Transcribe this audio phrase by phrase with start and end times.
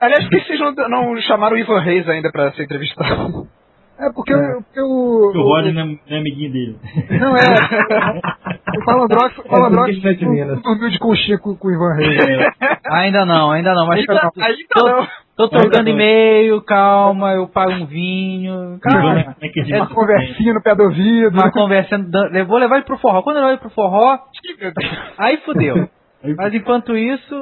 [0.00, 3.48] Aliás, por que vocês não, não chamaram o Ivan Reis ainda pra ser entrevistado?
[3.98, 4.36] É porque, é.
[4.36, 5.32] Eu, porque o.
[5.34, 6.76] o Roger não é, não é amiguinho dele.
[7.18, 8.78] Não é.
[8.78, 9.98] o Palandrox, o Palandrox
[10.62, 12.28] dormiu de conchinha com, com o Ivan Reis.
[12.28, 12.78] É.
[12.90, 13.86] Ainda não, ainda não.
[13.86, 15.08] Mas ainda, ainda tô, não.
[15.36, 18.78] tô trocando e-mail, calma, eu pago um vinho.
[18.82, 19.34] Calma.
[19.40, 21.32] É que Uma conversinha no pé do ouvido.
[21.32, 21.98] Uma conversa.
[22.46, 23.22] Vou levar ele pro forró.
[23.22, 24.18] Quando eu levar ele pro forró,
[25.16, 25.88] aí fudeu.
[26.36, 27.34] Mas enquanto isso.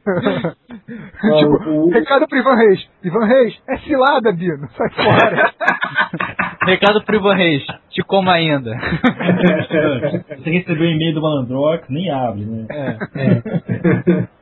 [0.00, 1.90] Tipo, o...
[1.90, 2.88] recado pro Ivan Reis.
[3.04, 4.68] Ivan Reis, é cilada, Bino.
[4.76, 5.52] Sai fora.
[6.66, 7.64] recado pro Ivan Reis.
[7.90, 8.76] Te como ainda.
[10.38, 12.66] Você recebeu um e-mail do Malandrox, nem abre, né?
[12.70, 12.98] É.
[13.16, 14.39] é.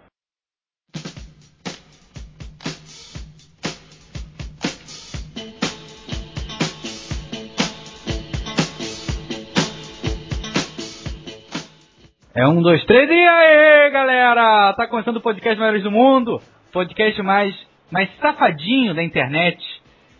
[12.38, 14.73] É um, dois, três e aí, galera!
[14.74, 16.41] Tá começando o podcast Melhores do Mundo,
[16.73, 17.52] podcast mais,
[17.91, 19.59] mais safadinho da internet.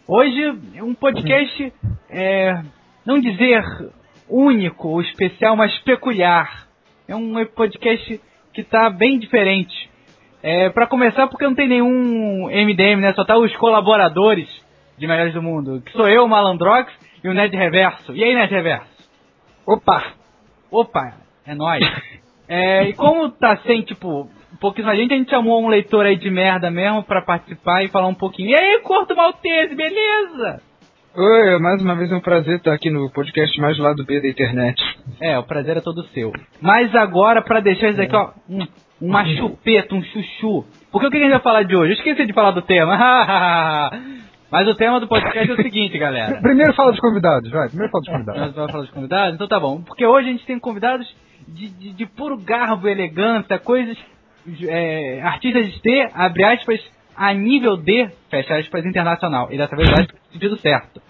[0.05, 1.73] Hoje é um podcast,
[2.11, 2.61] é,
[3.07, 3.63] não dizer
[4.29, 6.67] único ou especial, mas peculiar.
[7.07, 8.21] É um podcast
[8.53, 9.89] que tá bem diferente.
[10.43, 13.13] É, para começar, porque não tem nenhum MDM, né?
[13.15, 14.49] Só tá os colaboradores
[14.99, 16.93] de Melhores do Mundo, que sou eu, o Malandrox
[17.23, 18.13] e o Ned Reverso.
[18.13, 19.09] E aí, Ned Reverso?
[19.65, 20.15] Opa!
[20.69, 21.28] Opa!
[21.49, 21.83] É nóis.
[22.47, 24.29] É, e como tá sem, tipo,
[24.61, 28.07] pouquíssima gente, a gente chamou um leitor aí de merda mesmo pra participar e falar
[28.07, 28.51] um pouquinho.
[28.51, 30.61] E aí, Corto Maltese, beleza?
[31.17, 34.21] Oi, mais uma vez é um prazer estar aqui no podcast mais do lado B
[34.21, 34.79] da internet.
[35.23, 36.33] É, o prazer é todo seu.
[36.61, 38.67] Mas agora, pra deixar isso aqui, ó, um,
[39.01, 40.67] uma chupeta, um chuchu.
[40.93, 41.93] Porque o que a gente vai falar de hoje?
[41.93, 42.95] Eu esqueci de falar do tema.
[44.53, 46.41] Mas o tema do podcast é o seguinte, galera.
[46.43, 47.69] Primeiro fala dos convidados, vai.
[47.69, 48.41] Primeiro fala dos convidados.
[48.43, 49.35] Nós vamos falar dos convidados?
[49.35, 49.81] Então tá bom.
[49.83, 51.07] Porque hoje a gente tem convidados
[51.47, 53.97] de, de, de puro garbo, elegância, coisas.
[54.67, 56.81] É, artistas de, abre aspas,
[57.15, 59.49] a nível de, fecha aspas, internacional.
[59.51, 61.03] E dessa vez vai no sentido certo.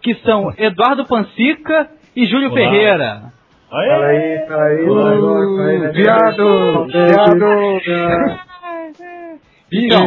[0.00, 2.56] Que são Eduardo Pancica e Júlio Olá.
[2.56, 3.32] Ferreira.
[3.70, 3.88] Aê!
[3.88, 4.84] Fala aí, fala aí.
[4.88, 6.86] Uh, viado!
[9.70, 10.06] Viado!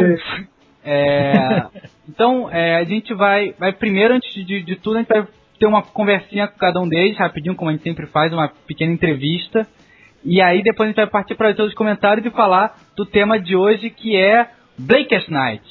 [0.82, 1.66] é,
[2.08, 5.26] então é, a gente vai, vai primeiro, antes de, de tudo, a gente vai
[5.60, 8.92] ter uma conversinha com cada um deles, rapidinho, como a gente sempre faz, uma pequena
[8.92, 9.66] entrevista.
[10.24, 13.54] E aí depois a gente vai partir para os comentários e falar do tema de
[13.54, 15.62] hoje, que é Blackest Night.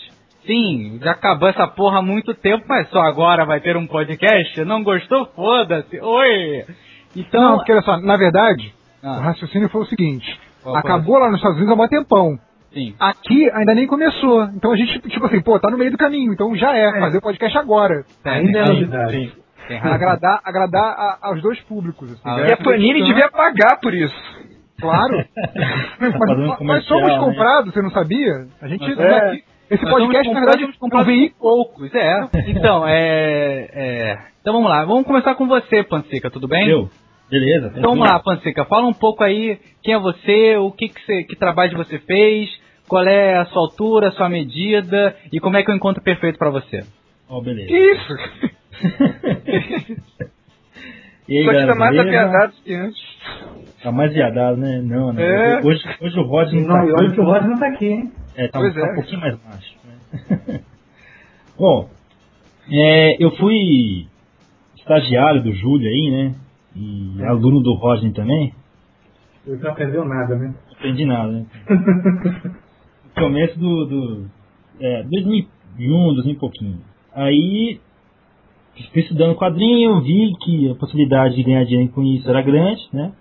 [0.46, 4.64] Sim, já acabou essa porra há muito tempo, mas só agora vai ter um podcast?
[4.64, 5.26] Não gostou?
[5.36, 6.00] Foda-se!
[6.00, 6.66] Oi!
[7.16, 7.42] Então.
[7.42, 8.74] Não, porque olha só, na verdade,
[9.04, 9.18] Ah.
[9.18, 12.40] o raciocínio foi o seguinte: Qual acabou lá nos Estados Unidos há um tempão.
[12.72, 12.94] Sim.
[13.00, 14.44] Aqui ainda nem começou.
[14.56, 16.32] Então a gente, tipo assim, pô, tá no meio do caminho.
[16.32, 18.06] Então já é, fazer o podcast agora.
[18.24, 19.32] Ainda é Sim, sim.
[19.78, 22.12] Agradar, agradar a- aos dois públicos.
[22.12, 22.48] Assim, Ah, né?
[22.50, 24.16] E a Panini devia pagar por isso.
[24.80, 25.26] Claro.
[26.00, 27.20] fazendo mas, mas somos né?
[27.20, 28.48] comprados, você não sabia?
[28.62, 28.82] A gente.
[28.82, 31.40] Mas né, Esse Nós podcast, na verdade, é um veículo.
[31.40, 32.22] poucos, é.
[32.48, 34.18] Então, é, é.
[34.42, 36.68] Então vamos lá, vamos começar com você, Panseca, tudo bem?
[36.68, 36.90] Eu?
[37.30, 37.72] Beleza?
[37.78, 41.24] Então vamos lá, Panseca, fala um pouco aí quem é você, o que, que, você,
[41.24, 42.50] que trabalho você fez,
[42.88, 46.40] qual é a sua altura, a sua medida e como é que eu encontro perfeito
[46.40, 46.84] pra você.
[47.30, 47.68] Ó, beleza.
[47.68, 48.50] Que isso?
[51.30, 53.20] E aí, Só que galera, tá mais apiadado que antes.
[53.84, 54.82] Tá mais viadado, né?
[54.82, 55.24] Não, né?
[55.24, 55.62] É.
[55.64, 57.86] Hoje, hoje o Rod não, Não, tá e olha que o Rod não tá aqui,
[57.86, 58.12] hein?
[58.36, 58.92] É, tá, Pois tá é.
[58.92, 59.78] um pouquinho mais baixo.
[59.86, 60.60] Né?
[61.56, 61.88] Bom,
[62.72, 64.08] é, eu fui
[64.76, 66.36] estagiário do Júlio aí, né?
[66.76, 68.54] E aluno do Rodney também.
[69.46, 70.48] Você não aprendeu nada, né?
[70.48, 71.46] Não aprendi nada, né?
[73.16, 73.86] No começo do.
[73.86, 74.26] do
[74.80, 76.82] é, 2001, 2000 e pouquinho.
[77.14, 77.82] Aí
[78.92, 83.12] fui estudando quadrinho, vi que a possibilidade de ganhar dinheiro com isso era grande, né?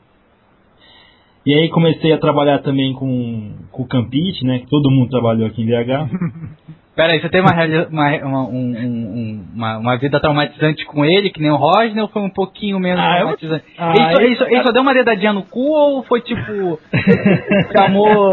[1.46, 4.58] E aí comecei a trabalhar também com, com o Campite, né?
[4.58, 6.10] Que todo mundo trabalhou aqui em BH.
[6.94, 11.30] Pera aí, você teve uma, uma, uma, um- um- uma, uma vida traumatizante com ele,
[11.30, 13.64] que nem o Rosner, ou foi um pouquinho menos Ah, eu- traumatizante?
[13.78, 16.20] Ah, ele, só, eu- ele, só, ele só deu uma dedadinha no cu ou foi
[16.22, 16.80] tipo.
[17.72, 18.32] chamou.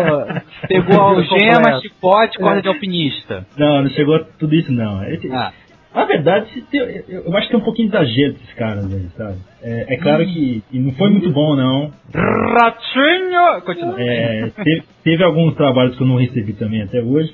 [0.67, 3.45] pegou algema, chicote, corda de alpinista?
[3.55, 5.03] Não, não chegou a tudo isso não.
[5.09, 5.53] Esse- Ah,
[5.95, 6.63] Na verdade,
[7.07, 9.37] eu acho que tem um pouquinho de exagero desses caras aí, sabe?
[9.61, 11.93] É, é claro que, que não foi muito bom, não.
[12.13, 13.61] ratinho!
[13.65, 13.95] Continua.
[14.01, 17.33] É, teve, teve alguns trabalhos que eu não recebi também até hoje,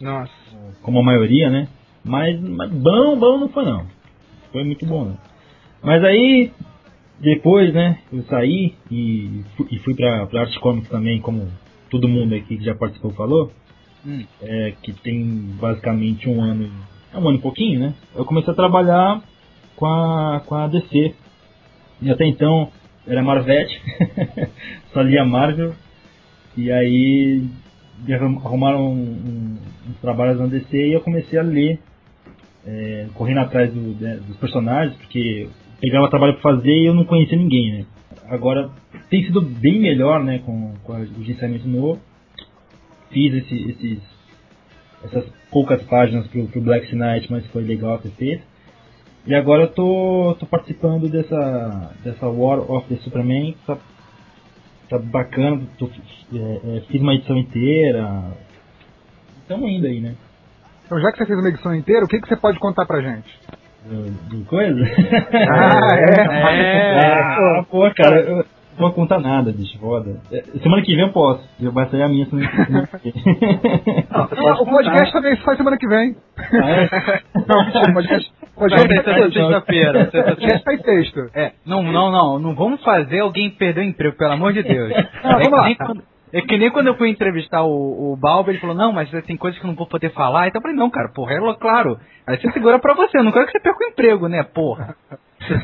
[0.00, 0.32] Nossa.
[0.82, 1.68] como a maioria, né?
[2.04, 3.86] Mas, mas bom, bom não foi não.
[4.50, 5.18] Foi muito bom, não.
[5.80, 6.50] Mas aí,
[7.20, 11.48] depois, né, eu saí e fui, e fui pra, pra Arte Comics também, como
[11.90, 13.52] todo mundo aqui que já participou falou,
[14.06, 14.22] Hum.
[14.42, 15.24] é, que tem
[15.58, 16.70] basicamente um ano,
[17.14, 17.94] é um ano e pouquinho, né?
[18.14, 19.22] Eu comecei a trabalhar
[19.76, 21.14] com a, com a DC.
[22.02, 22.70] E até então
[23.06, 23.80] era Marvete,
[24.92, 25.74] só lia Marvel.
[26.56, 27.44] E aí
[28.44, 29.58] arrumaram um, um-
[29.88, 31.78] um trabalhos na DC e eu comecei a ler,
[32.66, 35.48] é, correndo atrás do, né, dos personagens, porque
[35.80, 37.84] pegava trabalho para fazer e eu não conhecia ninguém, né?
[38.28, 38.70] Agora
[39.10, 42.00] tem sido bem melhor, né, com, com o licenciamento novo.
[43.10, 43.98] Fiz esse, esses,
[45.04, 48.42] essas poucas páginas pro, pro Black Knight, mas foi legal ter feito.
[49.26, 53.78] E agora eu tô, tô participando dessa, dessa War of the Superman, tá,
[54.90, 58.32] tá bacana, tô, é, é, fiz uma edição inteira.
[59.40, 60.14] Estamos indo aí, né?
[60.84, 63.00] Então já que você fez uma edição inteira, o que, que você pode contar pra
[63.00, 63.40] gente?
[64.30, 64.80] De coisa?
[65.50, 66.20] Ah, é?
[66.60, 67.58] é.
[67.58, 68.44] Ah, pô, cara, eu
[68.76, 70.20] não vou contar nada, bicho, foda.
[70.32, 71.42] É, semana que vem eu posso,
[71.72, 73.14] vai sair a minha semana que vem.
[74.10, 76.16] Não, o podcast também sai semana que vem.
[76.38, 76.88] Ah, é?
[77.46, 80.10] Não, o podcast, podcast sai sexta-feira.
[80.10, 81.30] podcast sai sexta.
[81.34, 84.90] É, não, não, não, não vamos fazer alguém perder o emprego, pelo amor de Deus.
[85.22, 85.62] Não, é, vamos lá.
[85.62, 88.74] que nem quando, é que nem quando eu fui entrevistar o, o Balbo, ele falou,
[88.74, 90.48] não, mas tem coisas que eu não vou poder falar.
[90.48, 91.98] Então eu falei, não, cara, porra, é claro.
[92.26, 94.96] Aí você segura pra você, eu não quero que você perca o emprego, né, porra.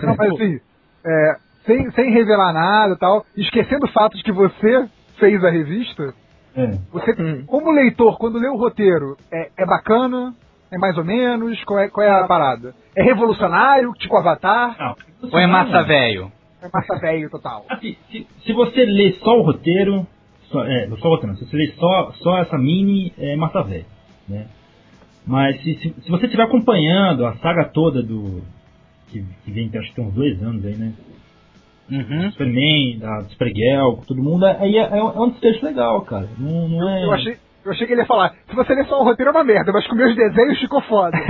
[0.03, 0.61] Não, mas assim,
[1.05, 1.37] é,
[1.71, 4.89] sem, sem revelar nada e tal, esquecendo o fato de que você
[5.19, 6.15] fez a revista,
[6.57, 6.67] É.
[6.93, 7.15] você,
[7.47, 10.35] como leitor, quando lê o roteiro, é, é bacana?
[10.73, 11.63] É mais ou menos?
[11.65, 12.75] Qual é, qual é a parada?
[12.97, 14.77] É revolucionário, tipo Avatar?
[14.79, 14.97] Não,
[15.33, 16.31] Ou é massa velho?
[16.63, 17.65] É massa velho total?
[17.69, 20.07] Assim, se, se você lê só o roteiro,
[20.45, 23.87] só, é, só o roteiro, se você lê só, só essa mini, é massa velho,
[24.29, 24.47] né?
[25.27, 28.43] Mas se, se, se você estiver acompanhando a saga toda do.
[29.09, 30.93] Que, que vem, acho que tem uns dois anos aí, né?
[31.91, 32.31] Uhum.
[32.33, 33.25] Superman, da
[33.97, 36.29] com todo mundo, aí é, é um é um desfecho legal, cara.
[36.39, 37.05] Não, não é.
[37.05, 39.35] Eu achei, eu achei que ele ia falar, se você ler só o roteiro é
[39.35, 41.17] uma merda, mas com meus desenhos ficou foda.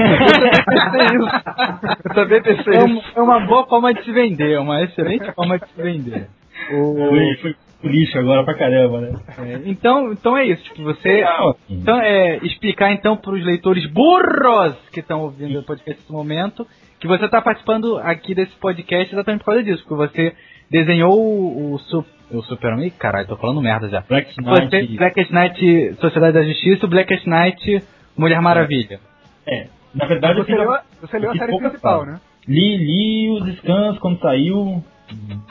[2.05, 2.87] Eu também pensei É, isso.
[2.89, 6.29] um- é uma boa forma de se vender, é uma excelente forma de se vender.
[6.69, 9.13] Foi, foi pro lixo agora pra caramba, né?
[9.39, 11.23] É, então, então é isso, tipo, você.
[11.23, 11.55] Assim.
[11.71, 16.67] Então é explicar então para os leitores burros que estão ouvindo o podcast nesse momento
[17.01, 20.35] que você está participando aqui desse podcast exatamente por causa disso, porque você
[20.71, 22.91] desenhou o, o, Su- o Superman.
[22.91, 24.03] Caralho, tô falando merda já.
[24.09, 24.97] Black Você, Knight.
[24.97, 27.83] Blackest Night Sociedade da Justiça, o Blackest Night
[28.17, 29.01] Mulher Maravilha.
[29.47, 32.21] É, na verdade Você leu, a- você leu a série principal, né?
[32.47, 34.85] Li, li os scans quando saiu,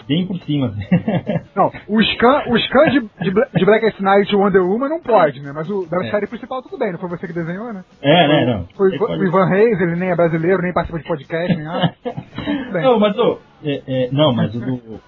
[0.08, 0.74] bem por cima.
[1.56, 5.52] Não, o scan, o scan de, de, de Blackest Night Wonder Woman não pode, né?
[5.54, 6.12] Mas o da É.
[6.12, 7.84] série principal tudo bem, não foi você que desenhou, né?
[8.02, 8.66] é, né, não.
[8.76, 11.66] Foi Ele o o Ivan Reis, ele nem é brasileiro, nem participa de podcast, nem
[11.66, 11.96] nada.
[12.82, 15.02] Não, mas ô, é, é, não, mas o do, o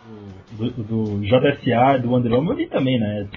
[0.57, 3.27] do, o do JSA, do Wonder Woman, eu li também, né?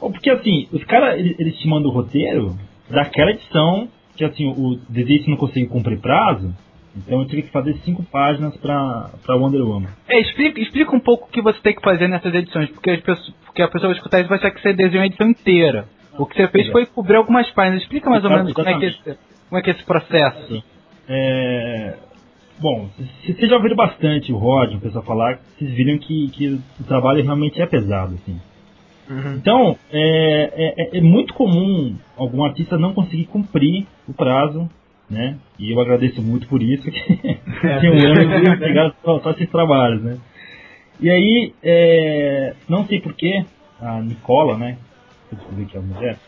[0.00, 2.56] Porque assim, os caras, eles, eles te mandam o roteiro
[2.88, 6.54] daquela edição que assim, o desenho não conseguiu cumprir prazo,
[6.96, 9.88] então eu tive que fazer cinco páginas pra Wonder Woman.
[10.08, 13.00] É, explica, explica um pouco o que você tem que fazer nessas edições, porque, as
[13.00, 15.28] pessoas, porque a pessoa vai escutar isso e vai achar que você desenhou a edição
[15.28, 15.86] inteira.
[16.18, 17.82] O que você fez foi cobrir algumas páginas.
[17.82, 20.64] Explica mais ou menos como é que é esse, como é, que é esse processo.
[21.08, 21.94] É,
[22.58, 22.88] bom,
[23.24, 26.48] vocês já ouviram bastante o Rod, o pessoal falar, vocês viram que, que
[26.80, 28.40] o trabalho realmente é pesado, assim.
[29.36, 34.68] Então, é, é- é muito comum algum artista não conseguir cumprir o prazo,
[35.08, 35.38] né?
[35.58, 37.00] E eu agradeço muito por isso, que
[37.80, 40.18] tem um ano de pegar só, só esses trabalhos, né?
[41.00, 43.44] E aí, é, não sei porquê,
[43.80, 44.78] a Nicola, né?
[45.30, 46.18] Eu descobri que é a mulher,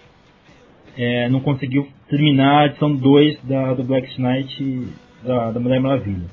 [0.96, 4.88] é, não conseguiu terminar a edição 2 da, do Black Knight
[5.24, 6.26] da, da Mulher Maravilha.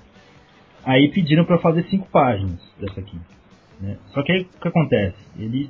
[0.83, 3.17] Aí pediram para fazer cinco páginas dessa aqui.
[3.79, 3.97] Né?
[4.07, 5.17] Só que aí o que acontece?
[5.37, 5.69] Eles.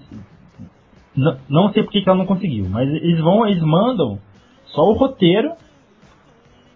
[1.16, 4.20] Não, não sei porque que ela não conseguiu, mas eles vão, eles mandam
[4.68, 5.54] só o roteiro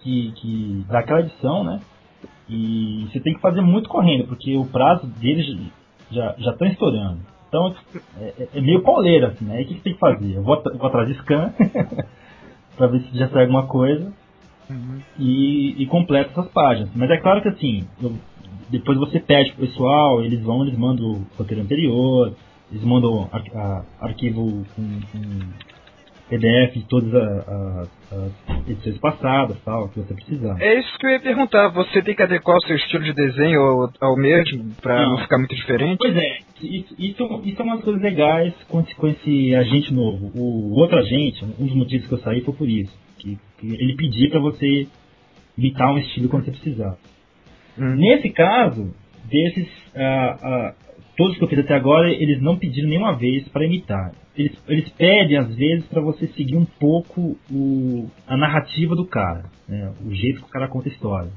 [0.09, 1.81] que, que daquela edição, né?
[2.49, 5.45] E você tem que fazer muito correndo, porque o prazo deles
[6.11, 7.19] já já está estourando.
[7.47, 7.73] Então
[8.19, 9.57] é, é- é meio pauleira, assim, né?
[9.57, 10.35] Aí o que, que tem que fazer?
[10.35, 11.53] Eu vou, vou atrás de scan
[12.77, 14.11] para ver se já sai alguma coisa
[15.19, 16.89] e, e completa essas páginas.
[16.95, 18.15] Mas é claro que assim, eu-
[18.69, 22.33] depois você pede pro pessoal, eles vão, eles mandam o roteiro anterior,
[22.71, 25.19] eles mandam ar- a- arquivo com, com
[26.29, 30.57] PDF de todas a- a- as edições passadas, tal, que você precisar.
[30.61, 31.69] É isso que eu ia perguntar.
[31.69, 35.11] Você tem que adequar o seu estilo de desenho ao, ao mesmo, pra não.
[35.15, 35.17] Não.
[35.23, 35.97] ficar muito diferente?
[35.97, 40.31] Pois é, isso, isso, é umas coisas legais com esse, com esse agente novo.
[40.35, 42.95] O, outro agente, um dos motivos que eu saí foi por isso.
[43.17, 44.87] Que, que ele pedia para você
[45.57, 46.95] imitar um estilo quando você precisar.
[47.77, 47.95] Hum.
[47.95, 48.93] Nesse caso,
[49.29, 50.73] desses, ah, ah,
[51.17, 54.11] todos que eu fiz até agora, eles não pediram nenhuma vez para imitar.
[54.39, 59.43] Eles, eles pedem, às vezes, para você seguir um pouco o, a narrativa do cara,
[59.67, 59.91] né?
[60.05, 61.29] o jeito que o cara conta a história.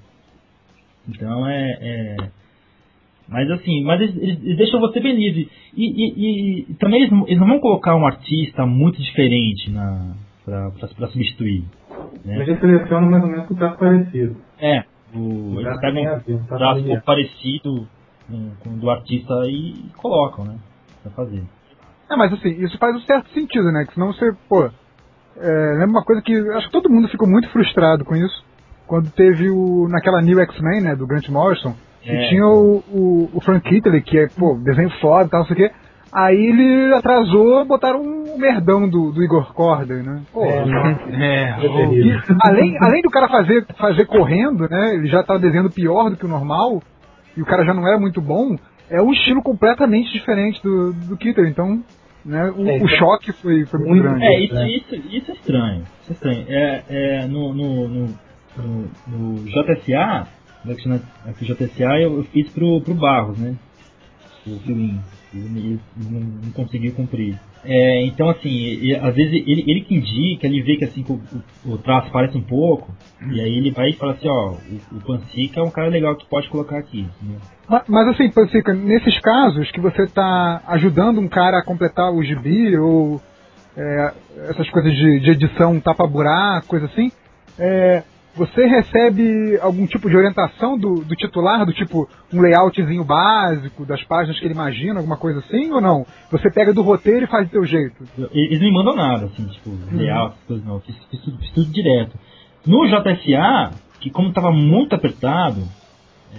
[1.08, 2.16] Então é- é
[3.28, 5.48] mas assim, mas eles, eles- eles deixam você bem livre.
[5.74, 10.14] E, e- e também eles, não- eles não vão colocar um artista muito diferente na
[10.44, 11.64] pra substituir.
[12.24, 12.38] Né?
[12.38, 14.36] Mas já seleciona mais ou menos o traço parecido.
[14.58, 17.86] É, o, eles pegam ver, um traço parecido
[18.28, 20.58] com, com o do artista e colocam, né?
[21.02, 21.42] Pra fazer.
[22.12, 23.84] É, mas assim, isso faz um certo sentido, né?
[23.86, 24.70] Que senão você, pô.
[25.40, 28.44] É, lembra uma coisa que acho que todo mundo ficou muito frustrado com isso.
[28.86, 29.88] Quando teve o.
[29.88, 32.26] naquela New X-Men, né, do Grant Morrison, É.
[32.26, 35.46] e tinha o, o, o Frank Kittley, que é, pô, desenho foda e tal, não
[35.46, 35.74] sei o quê.
[36.12, 40.20] Aí ele atrasou, botaram um merdão do, do Igor Corder, né?
[40.30, 41.94] Pô, É, nossa, É, é.
[41.94, 44.94] E, além, além do cara fazer, fazer correndo, né?
[44.94, 46.82] Ele já tá desenhando pior do que o normal,
[47.34, 48.56] e o cara já não era muito bom,
[48.90, 51.82] é um estilo completamente diferente do, do Kittley, então,
[52.24, 54.24] né, o, É, o então, choque foi, foi muito, grande.
[54.24, 54.70] É, isso, né?
[54.70, 55.82] isso, isso é estranho.
[56.02, 56.46] Isso é estranho.
[56.48, 58.18] É, é, no, no, no,
[58.56, 60.28] no, no JSA,
[60.64, 63.56] no JSA eu, eu fiz pro, pro Barros, né?
[64.46, 65.02] O filminho.
[65.34, 67.38] Ele, ele não, não conseguiu cumprir.
[67.64, 71.72] É, então, assim, e- às vezes ele, ele que indica, ele vê que assim, o,
[71.72, 72.92] o, traço parece um pouco,
[73.30, 76.16] e aí ele vai e fala assim, ó, o, o Pansica é um cara legal
[76.16, 77.00] que pode colocar aqui.
[77.00, 77.40] entendeu?
[77.68, 82.22] Mas, mas assim, Pansica, nesses casos que você tá ajudando um cara a completar o
[82.22, 83.20] gibi, ou
[83.76, 84.12] é,
[84.50, 87.12] essas coisas de, de edição tapa-buraco, coisa assim,
[87.58, 88.02] é,
[88.34, 94.02] você recebe algum tipo de orientação do, do titular, do tipo um layoutzinho básico, das
[94.04, 96.06] páginas que ele imagina, alguma coisa assim, ou não?
[96.30, 98.04] Você pega do roteiro e faz do teu jeito?
[98.32, 100.80] Eles não me mandam nada, assim, tipo, layout, essas coisas não.
[100.80, 102.18] Fiz, fiz tudo, fiz tudo direto.
[102.66, 103.70] No JSA,
[104.00, 105.62] que como tava muito apertado,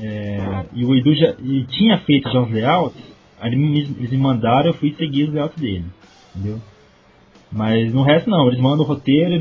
[0.02, 1.34] é, e o Edu já
[1.70, 3.02] tinha feito já os layouts,
[3.40, 5.86] aí eles me, mandaram, eu fui seguir os layouts dele,
[6.36, 6.60] entendeu?
[7.52, 9.32] Mas no resto não, eles mandam o roteiro,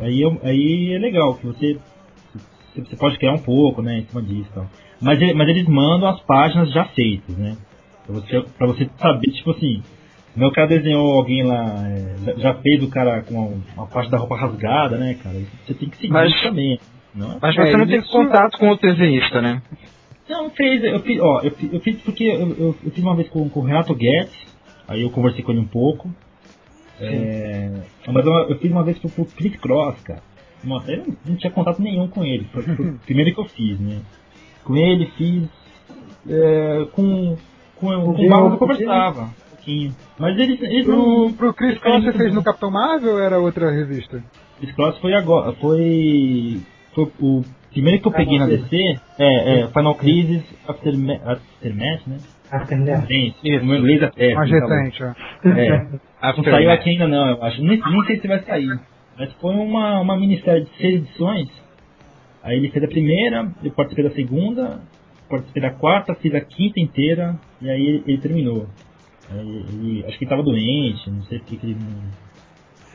[0.00, 1.78] aí, aí é legal, que você,
[2.74, 4.66] você pode criar um pouco, né, em cima disso e tal.
[5.00, 7.56] Mas, mas eles mandam as páginas já feitas, né?
[8.06, 9.82] Pra você, pra você saber, tipo assim,
[10.34, 14.18] meu cara desenhou alguém lá, é, já- fez o cara com uma, uma parte da
[14.18, 15.36] roupa rasgada, né, cara?
[15.66, 16.78] Você tem que seguir Mas- isso também,
[17.14, 17.36] não é?
[17.42, 19.60] Mas você É, não teve isso- contato com o desenhista, né?
[20.28, 23.28] Não, fez, eu fiz, ó, eu, eu fiz porque eu, eu, eu fiz uma vez
[23.28, 24.32] com, com o Renato Guedes,
[24.88, 26.08] aí eu conversei com ele um pouco.
[27.00, 27.70] É,
[28.06, 30.22] mas eu, eu fiz uma vez pro, pro Chris Cross, cara.
[30.64, 32.44] Nossa, eu não, não tinha contato nenhum com ele.
[32.52, 34.00] Foi, foi o primeiro que eu fiz, né?
[34.64, 35.48] Com ele fiz.
[36.28, 37.36] é, com,
[37.76, 39.94] com, com o um eu conversava um pouquinho.
[40.18, 41.32] Mas eles, eles Pro, não.
[41.32, 44.22] pro Chris Cross você fez no Capitão Marvel ou era outra revista?
[44.58, 45.52] Chris Cross foi agora.
[45.54, 46.60] Foi.
[46.94, 47.42] Foi o
[47.72, 48.76] primeiro que eu peguei na DC.
[49.18, 52.18] É, é Final Crisis Afterma- Aftermath, né?
[52.50, 53.08] Aftermath.
[53.08, 55.48] Gente, o meu inglês é Mais tá recente, ó.
[55.48, 55.78] É.
[56.22, 56.52] Não Aftermath.
[56.54, 57.60] saiu aqui ainda não, eu acho.
[57.62, 58.78] Nem, nem sei se vai sair.
[59.18, 61.48] Mas foi uma, uma minissérie de seis edições.
[62.42, 64.80] Aí ele fez a primeira, eu participei da segunda,
[65.28, 68.66] participei da quarta, fiz a quinta inteira, e aí ele, ele terminou.
[69.30, 69.38] Aí
[69.68, 72.02] ele, acho que ele tava doente, não sei porque que ele não,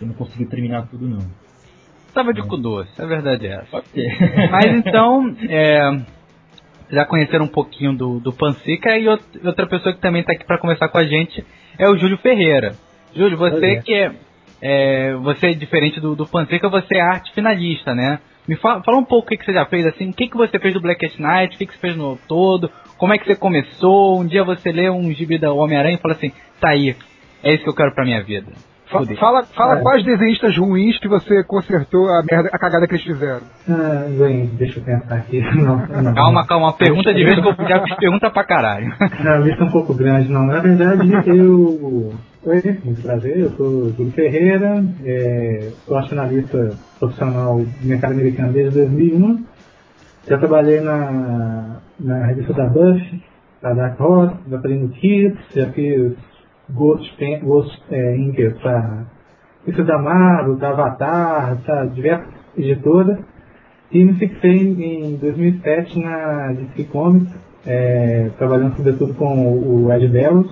[0.02, 1.20] ele não conseguiu terminar tudo não.
[2.14, 3.68] Tava de cu doce, a verdade é essa.
[3.72, 4.10] Pode ser.
[4.52, 6.02] Mas então, é,
[6.90, 10.44] já conheceram um pouquinho do, do Pansica e out- outra pessoa que também está aqui
[10.46, 11.46] para conversar com a gente
[11.78, 12.76] é o Júlio Ferreira.
[13.16, 13.82] Júlio, você Olha.
[13.82, 14.12] que é,
[14.62, 18.20] é, você é diferente do, do você é arte finalista, né?
[18.48, 20.38] Me fala, fala um pouco o que, que você já fez, assim, o que, que
[20.38, 23.26] você fez do Blackest Night, o que, que você fez no todo, como é que
[23.26, 26.96] você começou, um dia você lê um gibi da Homem-Aranha e fala assim, tá aí,
[27.44, 28.54] é isso que eu quero pra minha vida.
[28.90, 29.18] Fudeu.
[29.18, 29.82] Fala, fala É.
[29.82, 33.42] quais desenhistas ruins que você consertou a, merda, a cagada que eles fizeram.
[33.70, 35.42] Ah, bem, deixa eu pensar aqui.
[35.56, 36.14] Não, não.
[36.14, 38.94] Calma, calma, pergunta de vez que eu já fiz pergunta pra caralho.
[39.00, 40.46] A lista é um pouco grande, não.
[40.46, 42.14] Na verdade, eu.
[42.46, 48.80] Oi, muito prazer, eu sou Júlio Ferreira, é, sou jornalista profissional do mercado americano desde
[48.80, 49.44] 2001.
[50.30, 53.22] Já trabalhei na, na revista da Buff,
[53.62, 56.14] da Dark Horse, já trabalhei no Kids, já fiz
[56.70, 57.16] Ghost,
[58.18, 59.06] Inker para
[59.68, 63.20] isso da Marvel, da Avatar, tá, diversas editoras.
[63.92, 67.34] E me fixei em 2007 na DC Comics,
[67.66, 70.50] é, trabalhando sobretudo com o Ed Bellos,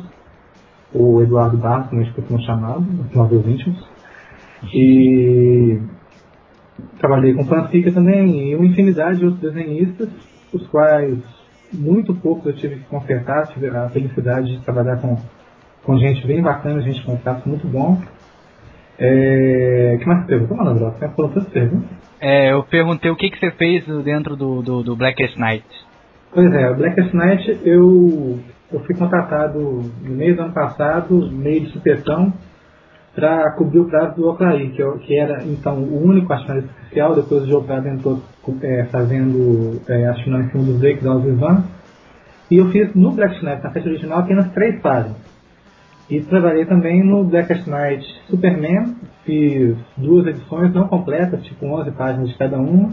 [0.94, 3.86] o Eduardo Bastos, como a gente costuma chamar, os nossos íntimos.
[4.74, 5.80] E
[7.00, 10.10] trabalhei com Panfica também e uma infinidade de outros desenhistas,
[10.54, 11.20] os quais
[11.74, 15.18] muito pouco eu tive que consertar, tive a felicidade de trabalhar com,
[15.86, 18.02] com gente bem bacana, gente com traço muito bom.
[18.98, 20.86] É, que mais você perguntou, Mano André?
[20.86, 21.90] Você falou tantas perguntas.
[22.20, 25.66] É, eu perguntei o que, que você fez dentro do, do, do Blackest Night.
[26.34, 28.40] Pois é, o Blackest Night eu,
[28.72, 29.60] eu fui contratado
[30.02, 32.34] no mês do ano passado, meio de supetão,
[33.14, 37.16] para cobrir o prazo do Oclaí, que, eu- que era então o único assinante oficial,
[37.16, 38.22] depois o Jogado entrou
[38.62, 41.64] é, fazendo, é, assinando em cima dos Drake da Ivan.
[42.52, 45.18] E eu fiz no Blackest Night, na festa original, apenas três páginas.
[46.10, 52.30] E trabalhei também no Blackest Night Superman, fiz duas edições não completas, tipo 11 páginas
[52.30, 52.90] de cada uma,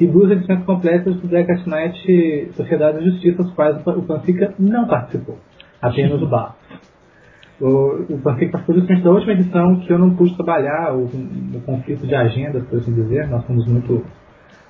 [0.00, 4.86] e duas edições completas do Blackest Night Sociedade da Justiça, as quais o Panfica não
[4.86, 5.38] participou,
[5.82, 6.56] apenas o Bar.
[7.60, 11.60] O, o Panfica participou justamente da última edição que eu não pude trabalhar, o, o
[11.66, 14.02] conflito de agenda, por assim dizer, nós fomos muito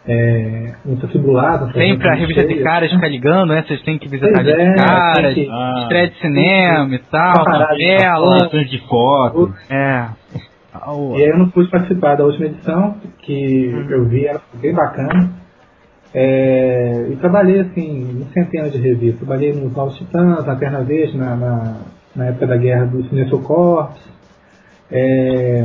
[0.06, 1.72] é, muito atribulado.
[1.72, 3.64] Sempre a revista de caras fica ligando, né?
[3.66, 5.78] Vocês têm que visitar Pois de é, caras, tem que- Ah.
[5.82, 8.48] estreia de cinema e tal, de tabela.
[8.48, 9.54] De foto.
[9.70, 10.06] É.
[11.16, 14.74] E aí eu não pude participar da última edição, que eu vi, ela foi bem
[14.74, 15.30] bacana.
[16.12, 19.18] É, e trabalhei assim, em centenas de revistas.
[19.26, 21.76] Trabalhei nos Novos Titãs, na Terra Verde, na, na,
[22.14, 23.88] na época da guerra do Sinestro Corps.
[24.92, 25.64] É,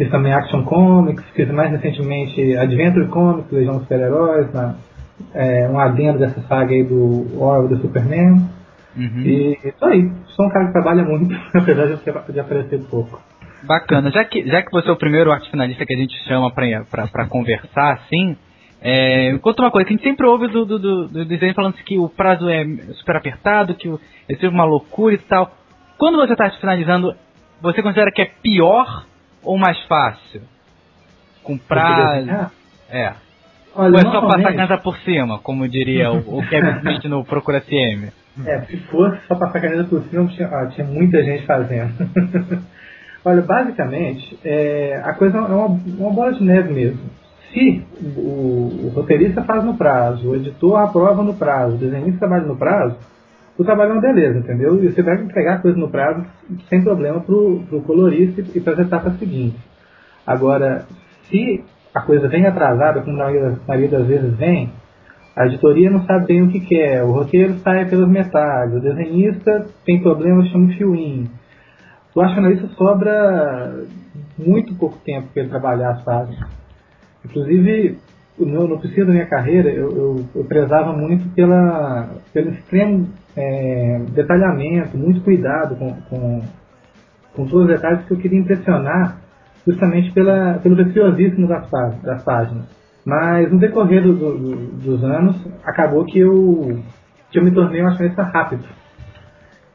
[0.00, 4.76] fiz também Action Comics, fiz mais recentemente Adventure Comics, Legião dos Super-Heróis, na-
[5.34, 8.48] é, um adendo dessa saga aí do Orwell do Superman.
[8.96, 9.20] Uhum.
[9.22, 13.20] E isso aí, sou um cara que trabalha muito, apesar de, eu- aparecer pouco.
[13.62, 14.10] Bacana.
[14.10, 17.26] Já que, já que você é o primeiro arte finalista que a gente chama pra
[17.28, 18.34] conversar, assim,
[18.80, 21.74] é, conta uma coisa, que a gente sempre ouve do, do, do, do desenho falando
[21.74, 22.64] que o prazo é
[22.94, 25.50] super apertado, que o- é uma loucura e tal.
[25.98, 27.14] Quando você está finalizando,
[27.60, 29.04] você considera que é pior
[29.42, 30.42] ou mais fácil?
[31.42, 32.50] Com prazo.
[32.90, 33.14] É.
[33.74, 37.04] Olha, Ou é só passar a caneta por cima, como diria o, o Kevin Smith
[37.04, 38.10] no Procura CM?
[38.44, 41.92] É, se fosse só passar a caneta por cima, tinha, ah, tinha muita gente fazendo.
[43.24, 47.10] Olha, basicamente, é, a coisa é uma, uma bola de neve mesmo.
[47.52, 47.84] Se
[48.16, 52.56] o, o roteirista faz no prazo, o editor aprova no prazo, o desenhista trabalha no
[52.56, 52.96] prazo,
[53.60, 54.82] o trabalho é uma beleza, entendeu?
[54.82, 56.24] E você vai entregar a coisa no prazo
[56.70, 59.60] sem problema pro, pro colorista e para as etapas seguintes.
[60.26, 60.86] Agora,
[61.28, 61.62] se
[61.94, 63.24] a coisa vem atrasada, como na
[63.68, 64.72] maioria, das vezes vem,
[65.36, 69.66] a editoria não sabe bem o que quer, o roteiro sai pelas metades, o desenhista
[69.84, 71.28] tem problema, chama um fio-in.
[72.14, 73.84] O analista sobra
[74.38, 76.48] muito pouco tempo para ele trabalhar as páginas.
[77.26, 77.98] Inclusive,
[78.38, 83.98] no, no princípio da minha carreira, eu, eu, eu prezava muito pela, pelo extremo é,
[84.12, 86.42] detalhamento, muito cuidado com, com,
[87.34, 89.18] com todos os detalhes que eu queria impressionar
[89.66, 91.70] justamente pela, pelo preciosismo das,
[92.02, 92.64] das páginas.
[93.04, 96.78] Mas no decorrer do- do- dos anos, acabou que eu,
[97.30, 98.64] que eu me tornei um acionista rápido.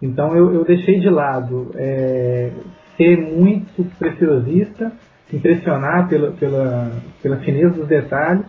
[0.01, 2.51] Então eu, eu deixei de lado é,
[2.97, 4.91] ser muito preciosista,
[5.33, 6.91] impressionar pela, pela,
[7.21, 8.45] pela fineza dos detalhes,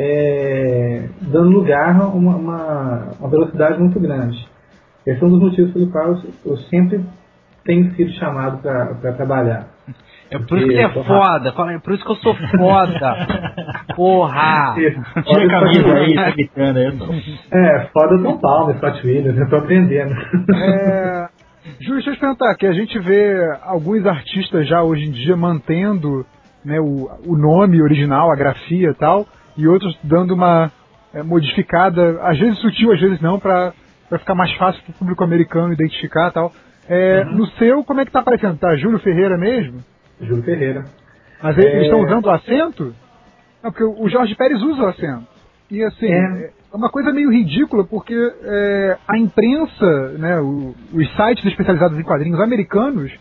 [0.00, 4.38] é, dando lugar a uma, uma, uma velocidade muito grande.
[5.04, 7.04] Esse é um dos motivos pelo qual eu, eu sempre
[7.64, 9.66] tenho sido chamado para trabalhar.
[10.30, 12.16] É por isso que você é eu tô foda, fala, é por isso que eu
[12.16, 13.16] sou foda.
[13.96, 14.74] Porra!
[14.74, 16.84] Tira a camisa aí, tá gritando aí.
[16.84, 20.14] eu tô- É, foda São Paulo, Scott Williams, eu tô aprendendo.
[20.54, 21.28] É,
[21.80, 25.36] Ju, deixa eu te perguntar, que a gente vê alguns artistas já hoje em dia
[25.36, 26.24] mantendo
[26.64, 29.26] né, o, o nome original, a grafia e tal,
[29.58, 30.72] e outros dando uma
[31.12, 33.72] é, modificada, às vezes sutil, às vezes não, pra
[34.18, 36.52] ficar mais fácil pro público americano identificar e tal.
[36.88, 38.56] É, No seu, como é que tá aparecendo?
[38.58, 39.84] Tá Júlio Ferreira mesmo?
[40.20, 40.84] Júlio Ferreira.
[41.42, 41.82] Mas eles É.
[41.82, 42.94] estão usando o acento?
[43.62, 45.26] Não, porque o Jorge Pérez usa o acento.
[45.70, 46.50] E assim, É.
[46.72, 52.02] é uma coisa meio ridícula, porque é, a imprensa, né, o- os sites especializados em
[52.02, 53.12] quadrinhos americanos,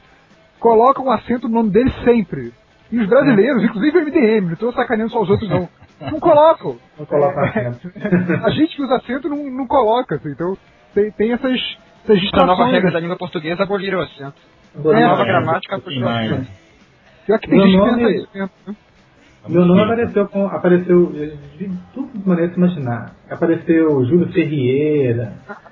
[0.60, 2.54] colocam o acento no nome dele sempre.
[2.92, 5.68] E os brasileiros, inclusive o MDM, não estou sacaneando só os outros não,
[6.02, 6.78] não colocam.
[6.98, 7.92] Não coloca É, acento.
[8.46, 10.58] a gente que usa acento não, não coloca, assim, então
[10.94, 12.72] tem, tem essas, essas A nova distrações.
[12.74, 14.36] regra da língua portuguesa aboliram o acento.
[14.76, 16.32] A nova gramática puxou o mais.
[16.32, 16.48] acento.
[17.26, 18.76] Pior que tem Meu gente que nome- pensa isso, né?
[19.50, 20.46] Meu nome apareceu com.
[20.48, 21.06] apareceu
[21.58, 23.16] de tudo de maneira de se imaginar.
[23.30, 25.34] Apareceu Júlio Ferreira.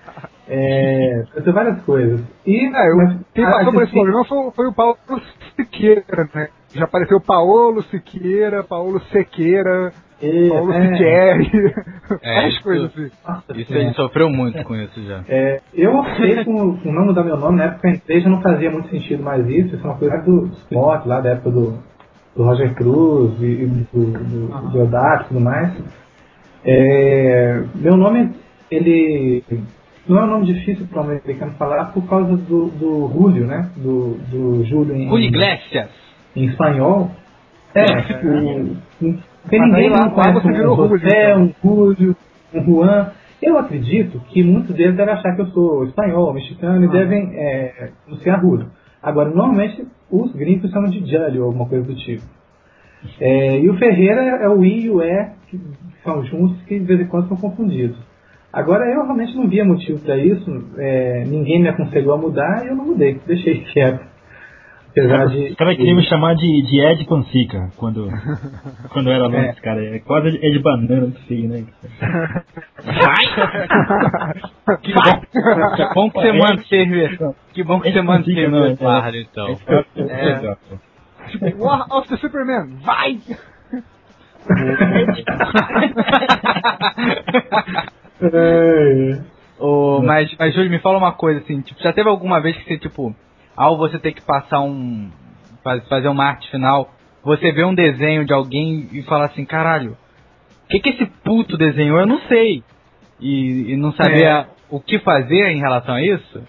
[0.47, 2.21] É, apareceu várias coisas.
[2.45, 4.95] E É, eu, mas, quem passou por esse problema foi, foi o Paulo
[5.55, 6.49] Siqueira, né?
[6.71, 11.38] Já apareceu Paulo Siqueira, Paulo Sequeira, é, Paulo é, É,
[12.36, 13.12] várias isso- coisas assim.
[13.28, 15.23] nossa Isso ele sofreu muito com isso já.
[15.28, 18.30] É, eu optei com, com não mudar meu nome, na época que eu entrei já
[18.30, 21.51] não fazia muito sentido mais isso, isso é uma coisa do Spot, lá da época
[21.51, 21.80] do,
[22.36, 25.73] do Roger Cruz e, e do, do, do Odato e tudo mais.
[26.63, 28.32] É, meu nome,
[28.71, 29.43] ele
[30.08, 33.69] não é um nome difícil para um americano falar por causa do, do Julio, né?
[33.78, 35.89] Do, do Júlio em, Julio Iglesias.
[36.36, 37.12] em espanhol.
[37.75, 37.84] É,
[38.25, 38.78] o,
[39.49, 41.43] tem Mas ninguém lá- não lá você um virou Julio, José, então.
[41.43, 42.15] um Júlio,
[42.53, 43.12] um Juan.
[43.41, 47.89] Eu acredito que muitos deles devem achar que eu sou espanhol, mexicano e devem é,
[48.08, 48.67] anunciar Julio.
[49.03, 52.23] Agora, normalmente, os gringos chamam de Júlio ou alguma coisa do tipo.
[53.19, 55.60] É, e o Ferreira é o I e o E, que
[56.03, 57.97] são juntos, que de vez em quando são confundidos.
[58.51, 62.69] Agora eu realmente não via motivo para isso, é, ninguém me aconselhou a mudar e
[62.69, 64.14] eu não mudei, deixei quieto.
[64.95, 65.49] Apesar de.
[65.49, 68.08] Os caras queriam me chamar de, de Ed Pansica quando,
[68.93, 69.51] quando eu era aluno, é.
[69.55, 69.84] cara.
[69.84, 71.65] É quase Ed Banana, não sei, né?
[72.81, 73.25] Vai!
[74.81, 75.19] que bom,
[75.75, 77.17] que bom que você manteve.
[77.53, 79.60] Que bom que você manteve o Eduardo, então.
[79.97, 80.55] É.
[81.58, 83.19] War of the Superman, vai!
[88.21, 89.19] é.
[89.60, 92.63] oh, mas, mas Júlio, me fala uma coisa assim, tipo, já teve alguma vez que
[92.63, 93.15] você, tipo,
[93.56, 95.10] ao você ter que passar um.
[95.89, 96.89] fazer uma arte final,
[97.24, 99.98] você vê um desenho de alguém e fala assim, caralho,
[100.65, 102.00] o que, que esse puto desenhou?
[102.00, 102.63] Eu não sei.
[103.20, 104.46] E, e não saber é.
[104.70, 106.44] o que fazer em relação a isso?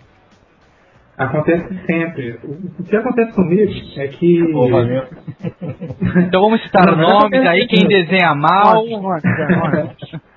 [1.16, 2.38] Acontece sempre.
[2.78, 4.38] O que acontece comigo é que.
[6.26, 8.84] então vamos citar nomes aí, quem desenha mal.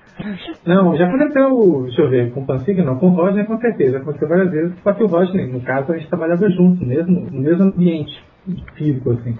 [0.66, 3.98] Não, já aconteceu, deixa eu ver, com o Panciga não, com o Rodney com certeza,
[3.98, 7.64] aconteceu várias vezes, só o Rodney, no caso, a gente trabalhava junto, mesmo, no mesmo
[7.64, 8.22] ambiente
[8.74, 9.36] físico, assim.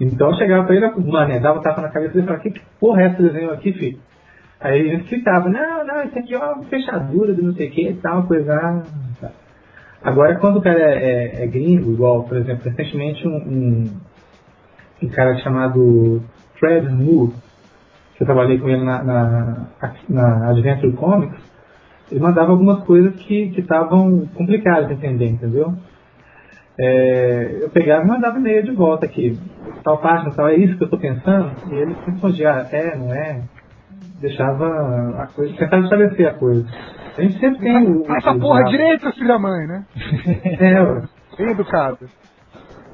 [0.00, 2.60] Então eu chegava pra ele, mano, dava um tapa na cabeça dele e falava, que
[2.80, 3.98] porra é esse desenho aqui, filho?
[4.60, 7.88] Aí ele explicava, não, não, isso aqui é uma fechadura de não sei o que
[7.88, 8.52] e tal, coisa.
[8.54, 8.82] Ah,
[9.20, 9.30] tá.
[10.02, 13.84] Agora, quando o cara é, é, é, gringo, igual, por exemplo, recentemente um, um,
[15.02, 16.22] um cara chamado
[16.58, 17.32] Fred Moore,
[18.22, 19.66] eu trabalhei com ele na, na,
[20.08, 21.42] na Adventure Comics,
[22.08, 25.74] ele mandava algumas coisas que estavam complicadas de entender, entendeu?
[26.78, 29.36] É, eu pegava e mandava e-mail de volta aqui,
[29.82, 33.12] tal página, tal, é isso que eu estou pensando, e ele respondia, ah, é, não
[33.12, 33.42] é,
[34.20, 34.66] deixava
[35.20, 36.64] a coisa, tentava estabelecer a coisa.
[37.18, 38.04] A gente sempre tem o.
[38.16, 39.84] Essa porra direito, filho da mãe, né?
[40.60, 41.98] é, bem educado.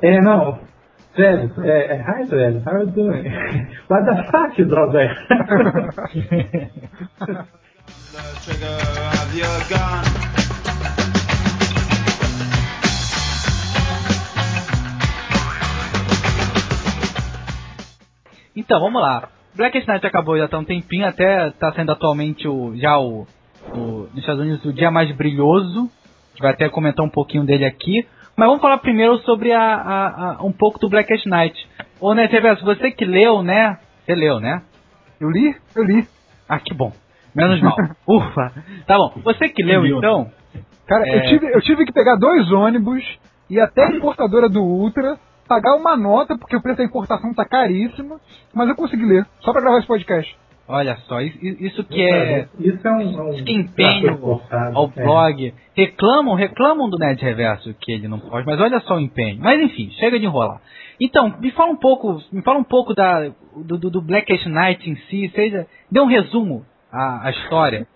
[0.03, 0.59] É, não,
[1.19, 3.25] Velho, é, é, hi velho, how are you doing?
[3.91, 5.17] What the fuck, brother?
[18.55, 19.29] então, vamos lá.
[19.57, 23.27] Black Knight acabou já há um tempinho, até está sendo atualmente o, já o,
[23.75, 25.81] o, nos Estados Unidos o dia mais brilhoso.
[25.81, 28.07] A gente vai até comentar um pouquinho dele aqui.
[28.39, 31.69] Mas vamos falar primeiro sobre a, a, a um pouco do Blackest Night.
[32.01, 33.77] Ô, né, Reverso, você que leu, né?
[34.07, 34.63] Você leu, né?
[35.21, 35.57] Eu li?
[35.75, 36.07] Eu li.
[36.49, 36.93] Ah, que bom.
[37.35, 37.75] Menos mal.
[38.07, 38.53] Ufa.
[38.87, 39.15] Tá bom.
[39.25, 40.31] Você que leu, então...
[40.87, 41.17] Cara, é...
[41.17, 43.03] eu, tive, eu tive que pegar dois ônibus
[43.51, 47.45] e até a importadora do Ultra pagar uma nota, porque o preço da importação tá
[47.45, 48.21] caríssimo,
[48.55, 50.38] mas eu consegui ler, só para gravar esse podcast.
[50.69, 52.47] Olha só, isso que é.
[52.61, 53.31] Isso é um.
[53.33, 54.43] Isso que empenho
[54.75, 55.03] ao é.
[55.03, 55.55] blog.
[55.75, 59.41] Reclamam, reclamam do Nerd Reverso que ele não pode, mas olha só o empenho.
[59.41, 60.61] Mas enfim, chega de enrolar.
[61.01, 64.97] Então, me fala um pouco, me fala um pouco da, do, do Blackest Night em
[65.09, 67.87] si, seja, dê um resumo à, à história.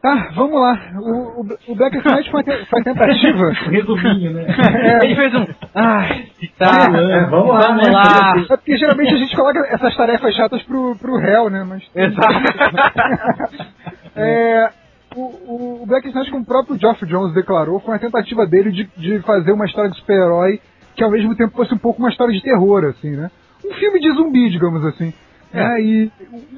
[0.00, 0.92] Tá, vamos lá.
[0.94, 3.50] O, o, o Black Knight foi, foi tentativa.
[3.68, 4.46] Resuminho, né?
[4.46, 5.04] É.
[5.04, 5.44] Ele fez um.
[5.74, 6.88] Ai, tá.
[6.94, 7.60] É, vamos lá.
[7.66, 7.92] Vamos né?
[7.92, 8.34] lá.
[8.48, 11.64] É porque geralmente a gente coloca essas tarefas chatas pro, pro réu, né?
[11.64, 11.82] Mas...
[11.96, 12.34] Exato.
[14.14, 14.70] é,
[15.16, 18.88] o, o Black Knight, como o próprio Geoff Jones declarou, foi uma tentativa dele de,
[18.96, 20.60] de fazer uma história de super-herói
[20.94, 23.30] que ao mesmo tempo fosse um pouco uma história de terror, assim, né?
[23.64, 25.12] Um filme de zumbi, digamos assim.
[25.52, 25.58] É.
[25.58, 25.80] Né?
[25.80, 26.12] E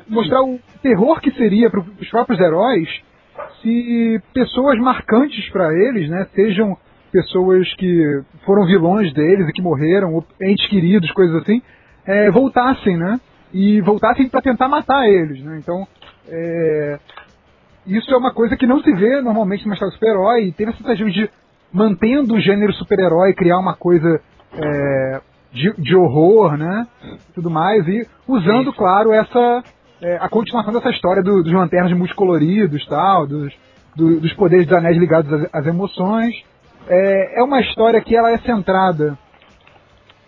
[0.08, 2.88] mostrar o terror que seria para os próprios heróis
[3.62, 6.76] se pessoas marcantes para eles, né, sejam
[7.12, 11.60] pessoas que foram vilões deles e que morreram, ou entes queridos, coisas assim,
[12.06, 13.20] é, voltassem, né?
[13.52, 15.58] E voltassem para tentar matar eles, né?
[15.58, 15.86] Então,
[16.28, 16.98] é,
[17.86, 20.44] isso é uma coisa que não se vê normalmente numa história super-herói.
[20.44, 21.30] E teve essa tentativa de,
[21.72, 24.20] mantendo o gênero super-herói, criar uma coisa
[24.54, 25.20] é,
[25.52, 26.86] de, de, horror, né?
[27.34, 27.86] Tudo mais.
[27.88, 29.62] E usando, claro, essa
[30.02, 33.52] é, a continuação dessa história do, dos lanternas multicoloridos tal, dos,
[33.94, 36.34] do, dos poderes dos anéis ligados às, às emoções.
[36.88, 39.18] É, é, uma história que ela é centrada,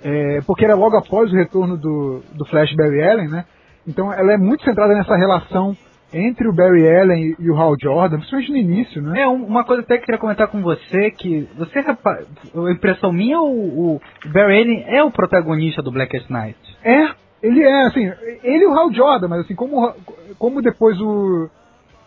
[0.03, 3.45] é, porque era logo após o retorno do, do Flash Barry Allen, né?
[3.87, 5.77] Então ela é muito centrada nessa relação
[6.13, 9.23] entre o Barry Allen e o Hal Jordan, principalmente no início, né?
[9.23, 13.41] É, uma coisa até que eu queria comentar com você, que você, a impressão minha,
[13.41, 16.59] o, o Barry Allen é o protagonista do Blackest Night.
[16.85, 19.93] É, ele é, assim, ele e o Hal Jordan, mas assim, como,
[20.39, 21.51] como depois o,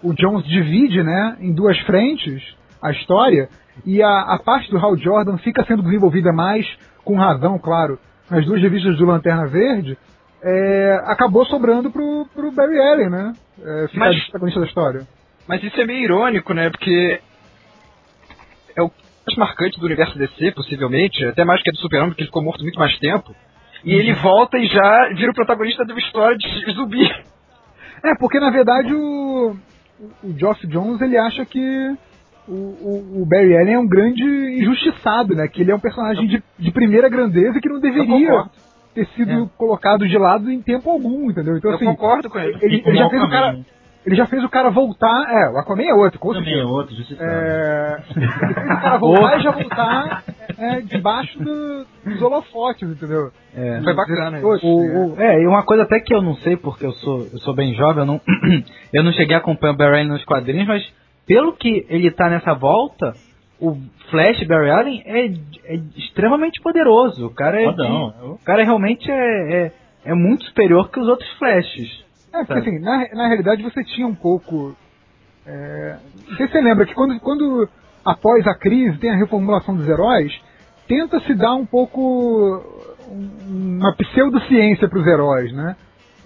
[0.01, 2.41] o Jones divide, né, em duas frentes
[2.81, 3.49] a história,
[3.85, 6.65] e a, a parte do Hal Jordan fica sendo desenvolvida mais,
[7.03, 9.97] com razão, claro, nas duas revistas do Lanterna Verde,
[10.41, 13.33] é, acabou sobrando pro, pro Barry Allen, né?
[13.63, 15.07] É, ficar mas, protagonista da história.
[15.47, 16.69] Mas isso é meio irônico, né?
[16.69, 17.19] Porque
[18.75, 18.91] é o
[19.27, 22.43] mais marcante do universo DC, possivelmente, até mais que a do Super-Homem, porque ele ficou
[22.43, 23.35] morto muito mais tempo.
[23.85, 27.05] E ele volta e já vira o protagonista de uma história de zumbi.
[28.03, 29.55] É, porque na verdade o,
[30.23, 31.95] o Geoff Jones ele acha que
[32.47, 35.47] o, o, o, Barry Allen é um grande injustiçado, né?
[35.47, 38.45] Que ele é um personagem de, de primeira grandeza que não deveria
[38.93, 39.49] ter sido é.
[39.57, 41.57] colocado de lado em tempo algum, entendeu?
[41.57, 42.57] Então, eu assim, concordo com ele.
[42.61, 43.59] Ele, ele já fez o cara.
[44.05, 45.25] Ele já fez o cara voltar.
[45.29, 47.29] É, o Aquaman é outro, com Também é outro, justiçado.
[47.29, 50.23] É, ele fez o cara voltar e já voltar
[50.57, 53.31] é, debaixo do, dos holofotes, entendeu?
[53.55, 54.67] É, foi bacana isso.
[54.67, 57.39] O, o, é, e uma coisa até que eu não sei, porque eu sou, eu
[57.39, 58.21] sou bem jovem, eu não,
[58.93, 60.83] eu não cheguei a acompanhar o Barry nos quadrinhos, mas
[61.25, 63.13] pelo que ele tá nessa volta,
[63.59, 63.75] o
[64.09, 65.25] Flash Barry Allen é,
[65.73, 67.27] é extremamente poderoso.
[67.27, 69.71] O cara é, de, o cara realmente é, é,
[70.05, 72.05] é, muito superior que os outros Flashes.
[72.33, 74.75] É, porque assim, na, na realidade você tinha um pouco.
[75.45, 75.97] É,
[76.29, 77.69] não sei se você lembra que quando, quando
[78.03, 80.31] após a crise tem a reformulação dos heróis,
[80.87, 82.63] tenta se dar um pouco
[83.47, 85.75] uma pseudociência para os heróis, né?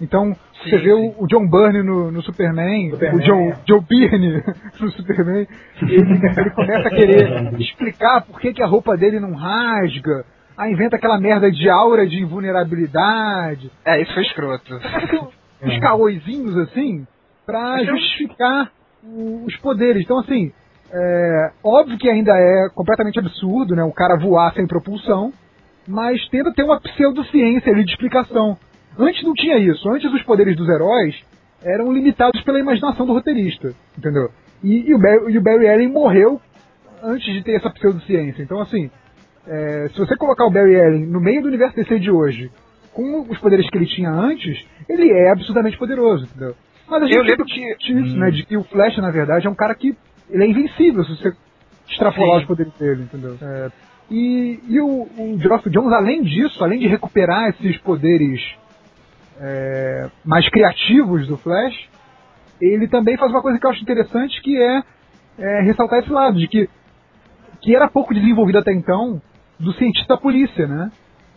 [0.00, 3.80] Então, sim, você vê o, o, John Byrne no, no Superman, Superman, o John, Joe
[3.80, 4.42] Byrne
[4.80, 5.46] no Superman,
[5.82, 10.24] ele, ele começa a querer explicar por que, que a roupa dele não rasga,
[10.56, 13.70] aí inventa aquela merda de aura de invulnerabilidade.
[13.84, 14.80] É, isso foi escroto.
[15.62, 17.06] Uns caoizinhos assim,
[17.44, 20.02] pra justificar os poderes.
[20.02, 20.52] Então, assim,
[20.92, 23.82] é, óbvio que ainda é completamente absurdo, né?
[23.84, 25.32] O cara voar sem propulsão,
[25.86, 28.56] mas tenta ter uma pseudociência ali de explicação.
[28.98, 29.88] Antes não tinha isso.
[29.88, 31.14] Antes os poderes dos heróis
[31.62, 34.30] eram limitados pela imaginação do roteirista, entendeu?
[34.62, 36.40] E, e, o, Barry, e o, Barry, Allen morreu
[37.02, 38.42] antes de ter essa pseudociência.
[38.42, 38.90] Então, assim,
[39.46, 42.50] é, se você colocar o Barry Allen no meio do universo DC de hoje,
[42.92, 46.54] com os poderes que ele tinha antes, ele é absurdamente poderoso, entendeu?
[46.88, 47.60] Mas a gente Eu lembro que...
[47.92, 49.96] isso, né, de que o Flash, na verdade, é um cara que
[50.28, 51.32] ele é invencível se você
[51.88, 52.42] extrapolar Sim.
[52.42, 53.36] os poderes dele, entendeu?
[53.40, 53.70] É,
[54.10, 58.40] e, e o, o Geoff Jones, além disso, além de recuperar esses poderes
[59.40, 61.88] é, mais criativos do Flash,
[62.60, 64.82] ele também faz uma coisa que eu acho interessante, que é,
[65.38, 66.68] é ressaltar esse lado, de que,
[67.62, 69.22] que era pouco desenvolvido até então
[69.58, 70.90] do cientista da polícia, né?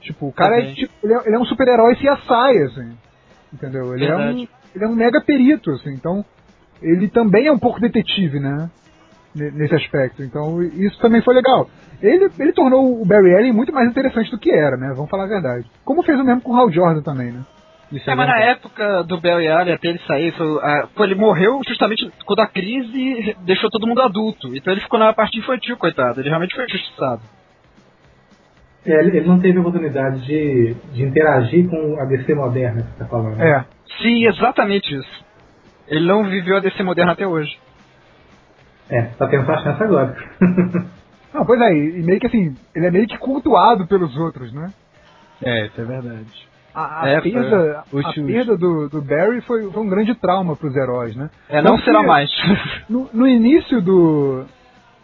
[0.03, 2.97] Tipo, o cara é, tipo, ele, é, ele é um super-herói CSI, assim.
[3.53, 3.93] Entendeu?
[3.95, 5.93] Ele é, um, ele é um mega perito, assim.
[5.93, 6.25] Então,
[6.81, 8.69] ele também é um pouco detetive, né?
[9.35, 10.21] Nesse aspecto.
[10.21, 11.67] Então, isso também foi legal.
[12.01, 14.93] Ele, ele tornou o Barry Allen muito mais interessante do que era, né?
[14.93, 15.65] Vamos falar a verdade.
[15.85, 17.43] Como fez o mesmo com o Hal Jordan também, né?
[17.91, 21.61] Isso é, mas na época do Barry Allen, até ele sair, foi, uh, ele morreu
[21.67, 24.55] justamente quando a crise deixou todo mundo adulto.
[24.55, 26.19] Então ele ficou na parte infantil, coitado.
[26.19, 27.21] Ele realmente foi injustiçado.
[28.85, 33.05] É, ele não teve oportunidade de, de interagir com a DC moderna que você está
[33.05, 33.41] falando.
[33.41, 33.65] É.
[34.01, 35.25] Sim, exatamente isso.
[35.87, 37.57] Ele não viveu a DC moderna até hoje.
[38.89, 40.15] É, tá tendo sua chance agora.
[41.33, 44.71] não, pois é, e meio que assim, ele é meio que cultuado pelos outros, né?
[45.41, 46.53] É, isso é verdade.
[46.75, 50.67] A, a é, perda, a perda do, do Barry foi, foi um grande trauma para
[50.67, 51.29] os heróis, né?
[51.47, 52.29] É, não será mais.
[52.89, 54.45] No, no início do,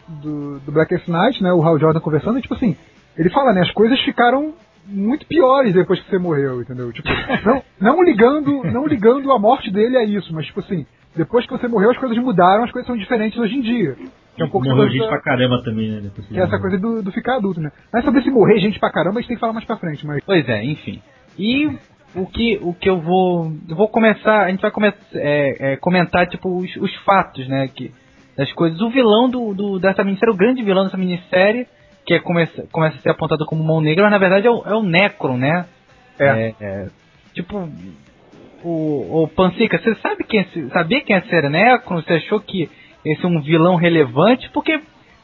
[0.06, 2.76] do, do Blackest Night, né, o Hal Jordan conversando, tipo assim,
[3.16, 4.54] ele fala, né, as coisas ficaram
[4.86, 6.92] muito piores depois que você morreu, entendeu?
[6.92, 7.08] Tipo,
[7.44, 11.52] não, não ligando, não ligando a morte dele a isso, mas tipo assim, depois que
[11.52, 13.96] você morreu as coisas mudaram, as coisas são diferentes hoje em dia.
[14.36, 16.10] Que é um pouco Morreu gente pra caramba também, né?
[16.28, 17.70] que é essa coisa do, do, ficar adulto, né?
[17.92, 20.06] Mas sobre se morrer gente pra caramba, a gente tem que falar mais pra frente,
[20.06, 20.22] mas...
[20.24, 21.02] Pois é, enfim.
[21.38, 21.68] E
[22.14, 23.52] o que, o que eu vou.
[23.68, 24.44] Eu vou começar.
[24.44, 27.68] A gente vai começar, é, é, comentar tipo, os, os, fatos, né?
[27.68, 27.92] Que,
[28.36, 28.80] das coisas.
[28.80, 31.66] O vilão do, do, dessa minissérie, o grande vilão dessa minissérie,
[32.10, 34.64] que é, começa, começa a ser apontado como mão negra, mas na verdade é o,
[34.66, 35.66] é o Necron, né?
[36.18, 36.26] É.
[36.26, 36.86] é, é
[37.32, 37.68] tipo.
[38.64, 42.02] O, o Pansica, você sabe quem é, sabia quem é ser Necron?
[42.02, 42.68] Você achou que
[43.04, 44.50] esse é um vilão relevante?
[44.50, 44.80] Porque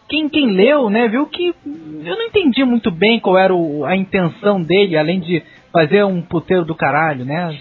[0.08, 3.96] quem, quem leu, né, viu que eu não entendi muito bem qual era o, a
[3.96, 7.58] intenção dele, além de fazer um puteiro do caralho, né?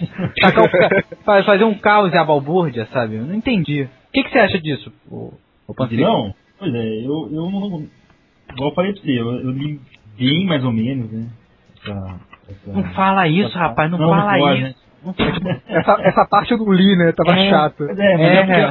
[1.44, 3.16] fazer um caos e a balbúrdia, sabe?
[3.16, 3.82] Eu não entendi.
[3.82, 5.34] O que, que você acha disso, o,
[5.66, 7.86] o Não, pois é, eu, eu não.
[8.56, 9.80] Igual eu falei pra você, eu, eu li
[10.18, 11.28] bem mais ou menos, né?
[11.78, 14.78] Essa, essa, não fala isso, essa, rapaz, não, não fala pode, isso.
[15.44, 15.60] Né?
[15.68, 17.12] essa, essa parte eu não li, né?
[17.12, 17.84] Tava é, chato.
[17.84, 18.64] É, mas é, é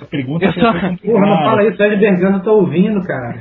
[0.00, 0.72] a pergunta só...
[0.72, 3.34] Porra, não fala isso, Fred Bergano tá ouvindo, cara.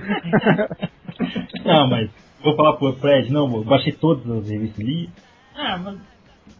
[1.65, 2.10] não, mas
[2.43, 5.10] vou falar pro Fred, não, eu baixei todas as revistas ali.
[5.58, 6.14] Ah, mas.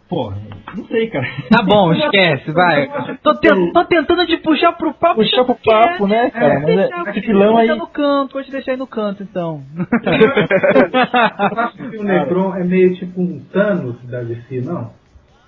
[0.08, 0.36] Porra,
[0.76, 1.26] não sei, cara.
[1.50, 2.88] Tá bom, esquece, vai.
[3.22, 5.16] Tô, te, tô tentando te puxar pro papo.
[5.16, 6.54] Puxar pro papo, né, cara?
[6.54, 7.66] É, mas é, esse filão aí.
[7.68, 9.62] no canto, vou te deixar aí no canto, então.
[9.82, 14.92] Eu acho que o Necron é meio tipo um Thanos da DC, não?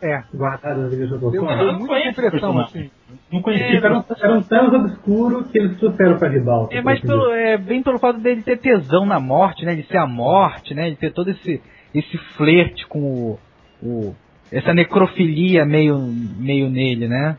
[0.03, 0.23] É.
[0.35, 2.91] Guardado nas igrejas do Eu tenho muita impressão, assim.
[3.33, 3.67] Não conhecia.
[3.67, 6.75] É, era, um, era um Thanos obscuro que eles trouxeram pra ribalta.
[6.75, 9.77] É, mas pelo, é, bem pelo fato dele ter tesão na morte, né?
[9.77, 10.91] De ser a morte, né?
[10.91, 11.63] De ter todo esse,
[11.95, 13.39] esse flerte com o
[13.83, 14.15] o,
[14.53, 15.99] essa necrofilia meio,
[16.39, 17.37] meio nele, né?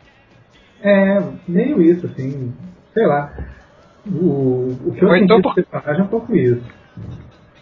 [0.84, 2.54] É, meio isso, assim,
[2.93, 3.32] sei lá.
[4.08, 6.63] O, o que eu Ou senti então do personagem é um pouco isso.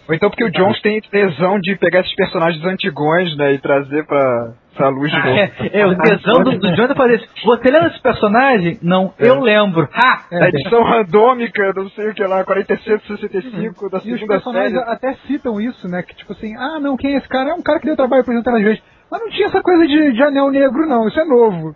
[0.07, 4.05] Ou então porque o Jones tem tesão de pegar esses personagens antigões, né, e trazer
[4.05, 5.29] pra, pra luz de novo.
[5.29, 7.27] É, é, o tesão do, do Jonathan fazer isso.
[7.43, 8.77] Você lembra desse personagem?
[8.81, 9.27] Não, É.
[9.27, 9.89] eu lembro.
[9.91, 10.25] Ha!
[10.31, 14.89] A edição randômica, não sei o que lá, 4765 da E os segunda personagens série.
[14.91, 16.03] até citam isso, né?
[16.03, 17.49] Que tipo assim, ah não, quem é esse cara?
[17.49, 18.81] É um cara que deu trabalho apresentando às vezes.
[19.09, 21.75] Mas não tinha essa coisa de, de anel negro, não, isso é novo.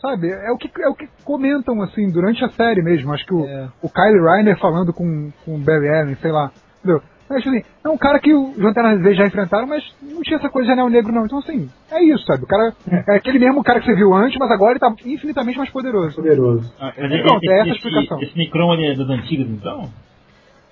[0.00, 0.30] Sabe?
[0.30, 3.12] É o que, é o que comentam, assim, durante a série mesmo.
[3.12, 3.68] Acho que o, É.
[3.82, 6.50] o Kyle Reiner falando com, com o Barry Allen, sei lá.
[6.78, 7.02] Entendeu?
[7.28, 10.48] Mas, assim, é um cara que o Lanterna Verde já enfrentaram, mas não tinha essa
[10.48, 11.26] coisa de anel negro, não.
[11.26, 12.42] Então, assim, é isso, sabe?
[12.44, 12.72] O cara
[13.08, 16.16] é aquele mesmo cara que você viu antes, mas agora ele tá infinitamente mais poderoso.
[16.16, 16.74] Poderoso.
[16.80, 18.22] Ah, Pronto, é essa a esse, explicação.
[18.22, 19.90] esse Necron é das antigas, então?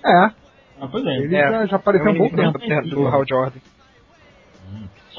[0.03, 0.31] É,
[0.81, 1.17] Ah, pois é.
[1.17, 2.89] ele É, já, já apareceu há um bom menino tempo.
[2.89, 3.59] do, do Hal Jordan.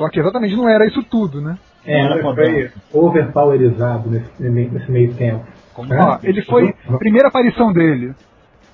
[0.00, 1.58] Só que exatamente não era isso tudo, né?
[1.84, 5.44] É, Era foi overpowerizado nesse, nesse meio tempo.
[5.74, 6.00] Como É.
[6.00, 6.74] Ó, ele foi.
[6.98, 8.14] Primeira aparição dele.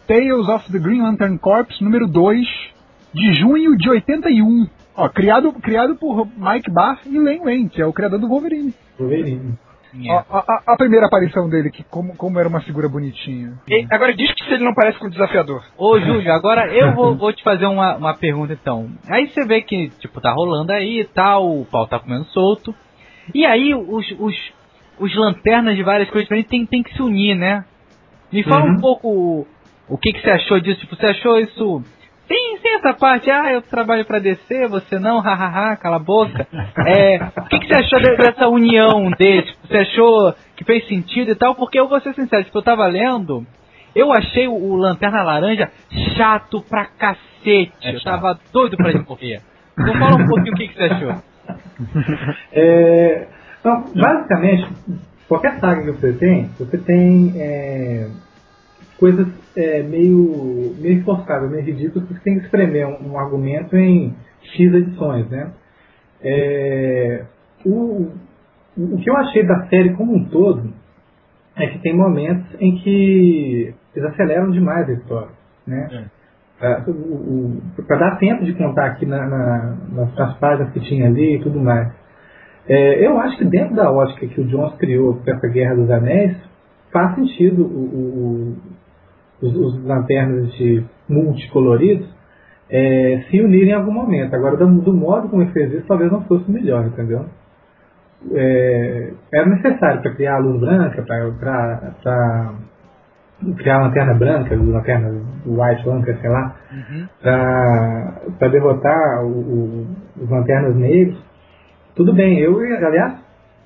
[0.06, 2.46] Tales of the Green Lantern Corps, número 2,
[3.12, 4.68] de junho de 81.
[4.96, 8.72] Ó, criado, criado por Mike Barr e Len Wayne, que é o criador do Wolverine.
[8.96, 9.58] Wolverine.
[9.94, 10.10] É.
[10.10, 13.54] A, a- a primeira aparição dele, que como, como era uma figura bonitinha.
[13.68, 15.62] E agora diz que se ele não parece com o desafiador.
[15.78, 18.90] Ô, Júlio, agora eu vou, vou te fazer uma, uma pergunta então.
[19.08, 22.74] Aí você vê que, tipo, tá rolando aí e tal, o pau tá comendo solto.
[23.34, 24.34] E aí os, os,
[24.98, 27.64] os lanternas de várias coisas diferentes tem, tem que se unir, né?
[28.32, 28.72] Me fala Uhum.
[28.72, 29.46] um pouco o,
[29.88, 30.80] o que, que você achou disso.
[30.80, 31.82] Tipo, você achou isso.
[32.28, 36.46] Tem, tem essa parte, ah, eu trabalho pra descer, você não, hahaha, cala a boca.
[36.86, 39.52] É, o que, que você achou de- dessa união deles?
[39.64, 41.54] Você achou que fez sentido e tal?
[41.54, 43.44] Porque eu vou ser sincero, tipo, eu tava lendo,
[43.94, 45.70] eu achei o, Lanterna Laranja
[46.16, 47.72] chato pra cacete.
[47.82, 49.40] É eu tava doido pra ele morrer.
[49.78, 51.14] Então fala um pouquinho o que, que você achou.
[52.52, 53.26] É,
[53.60, 54.66] então, basicamente,
[55.28, 58.08] qualquer saga que você tem, você tem é,
[58.98, 63.76] coisas é, meio, meio forçadas, meio ridículas, que você tem que espremer um, um argumento
[63.76, 65.52] em X edições, né?
[66.22, 67.24] É,
[67.64, 68.10] o,
[68.76, 70.72] o que eu achei da série como um todo
[71.56, 75.30] é que tem momentos em que eles aceleram demais a história,
[75.66, 75.88] né?
[76.58, 81.40] para dar tempo de contar aqui na, na- nas, nas páginas que tinha ali e
[81.42, 81.92] tudo mais.
[82.68, 85.90] É, eu acho que dentro da ótica que o Jones criou para essa Guerra dos
[85.90, 86.36] Anéis,
[86.90, 88.56] faz sentido o- o-
[89.42, 92.08] os, os lanternas de multicoloridos
[92.70, 94.34] é, se unirem em algum momento.
[94.34, 97.26] Agora, do, do modo como ele fez isso, talvez não fosse o melhor, entendeu?
[98.32, 102.54] É, era necessário para criar a luz branca, para
[103.56, 107.06] criar a lanterna branca, a lanterna white lantern, sei lá, Uhum.
[107.20, 109.86] para derrotar o- o-
[110.22, 111.22] os lanternas negros.
[111.94, 113.14] Tudo bem, eu, aliás,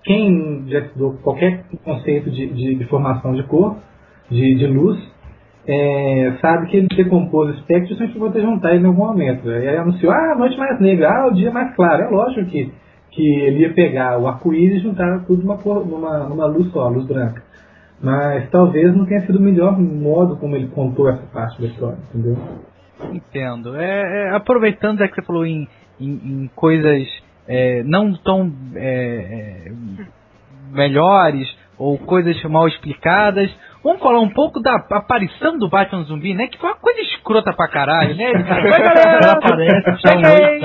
[0.04, 3.76] quem já estudou qualquer conceito de, de, de formação de cor,
[4.30, 4.98] de, de luz,
[5.66, 9.48] é, sabe que ele decompôs o espectro sempre vou ter juntar ele em algum momento.
[9.48, 12.02] Aí ele anunciou, ah, a noite mais negra, ah, o dia mais claro.
[12.02, 12.72] É lógico que,
[13.10, 17.06] que ele ia pegar o arco-íris e juntar tudo numa, numa, numa luz só, luz
[17.06, 17.42] branca.
[18.02, 21.98] Mas talvez não tenha sido o melhor modo como ele contou essa parte da história,
[22.08, 22.36] entendeu?
[23.12, 23.76] Entendo.
[23.76, 25.68] É, é, aproveitando já que você falou em,
[26.00, 27.06] em, em coisas
[27.46, 29.72] é, não tão é, é,
[30.72, 33.50] melhores ou coisas mal explicadas,
[33.84, 36.46] vamos falar um pouco da aparição do Batman Zumbi, né?
[36.48, 38.24] Que foi uma coisa escrota pra caralho, né?
[38.30, 39.32] Ele, Oi, Ela galera!
[39.32, 40.60] aparece, Cheguei!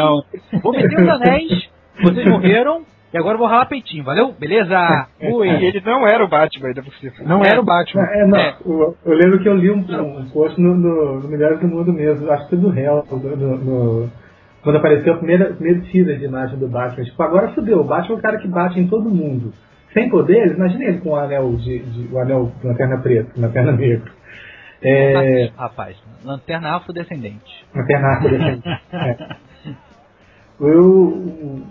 [0.61, 1.69] Vou meter os anéis,
[2.01, 4.33] vocês morreram, e agora eu vou ralar peitinho, valeu?
[4.37, 5.07] Beleza?
[5.21, 5.47] Ui!
[5.47, 7.13] E ele não era o Batman ainda por cima.
[7.25, 7.49] Não É.
[7.49, 8.03] era o Batman.
[8.03, 8.55] É, não, É.
[8.65, 11.93] Eu, eu lembro que eu li um, um post no, no, no Melhores do Mundo
[11.93, 14.09] mesmo, acho que foi do Hell, no, no- no-
[14.63, 17.03] quando apareceu a primeira, primeira teaser de imagem do Batman.
[17.05, 19.53] Tipo, agora fudeu, o Batman é o cara que bate em todo mundo.
[19.95, 23.71] Sem poderes, imagina ele com o anel de, de o anel de lanterna preta, lanterna
[23.71, 24.11] negra.
[24.83, 27.65] É, Rapaz, lanterna afrodescendente.
[27.73, 28.67] lanterna afrodescendente.
[28.91, 29.45] É.
[30.59, 31.61] Eu,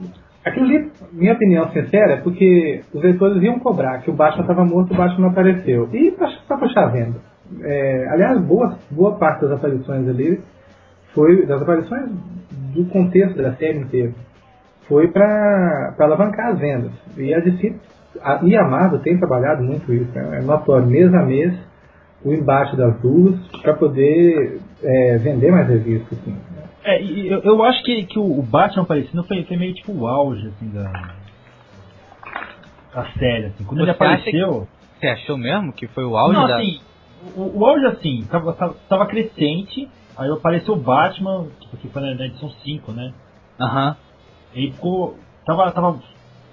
[0.44, 4.64] aquilo ali, minha opinião sincera, é porque os leitores iam cobrar que o Batman estava
[4.64, 5.88] morto e o Batman não apareceu.
[5.92, 7.18] E para puxar a venda.
[7.60, 10.40] É, aliás, boa, boa parte das aparições ali
[11.14, 12.10] foi das aparições
[12.74, 14.12] do contexto da série inteira
[14.88, 16.92] foi para alavancar as vendas.
[17.16, 17.74] E a DC
[18.20, 20.10] a, e a Marvel tem trabalhado muito isso.
[20.12, 20.38] Né?
[20.38, 21.54] É notório, mês a mês,
[22.24, 26.18] o embate das duas para poder é, vender mais revistas.
[26.18, 26.36] Assim.
[26.84, 30.06] É, e eu, eu acho que, que o Batman aparecendo foi, foi meio tipo o
[30.06, 30.90] auge, assim, da,
[32.94, 33.64] da série, assim.
[33.64, 34.68] Quando ele Você acha apareceu...
[34.98, 36.56] Você achou mesmo que foi o auge Não, da...
[36.56, 36.80] assim,
[37.36, 42.02] o, o auge, assim, tava, tava, tava crescente, aí apareceu o Batman, tipo, que foi
[42.02, 43.12] na, edição 5, né?
[43.58, 43.96] Aham.
[44.54, 45.16] Ele ficou...
[45.44, 46.00] Tava, tava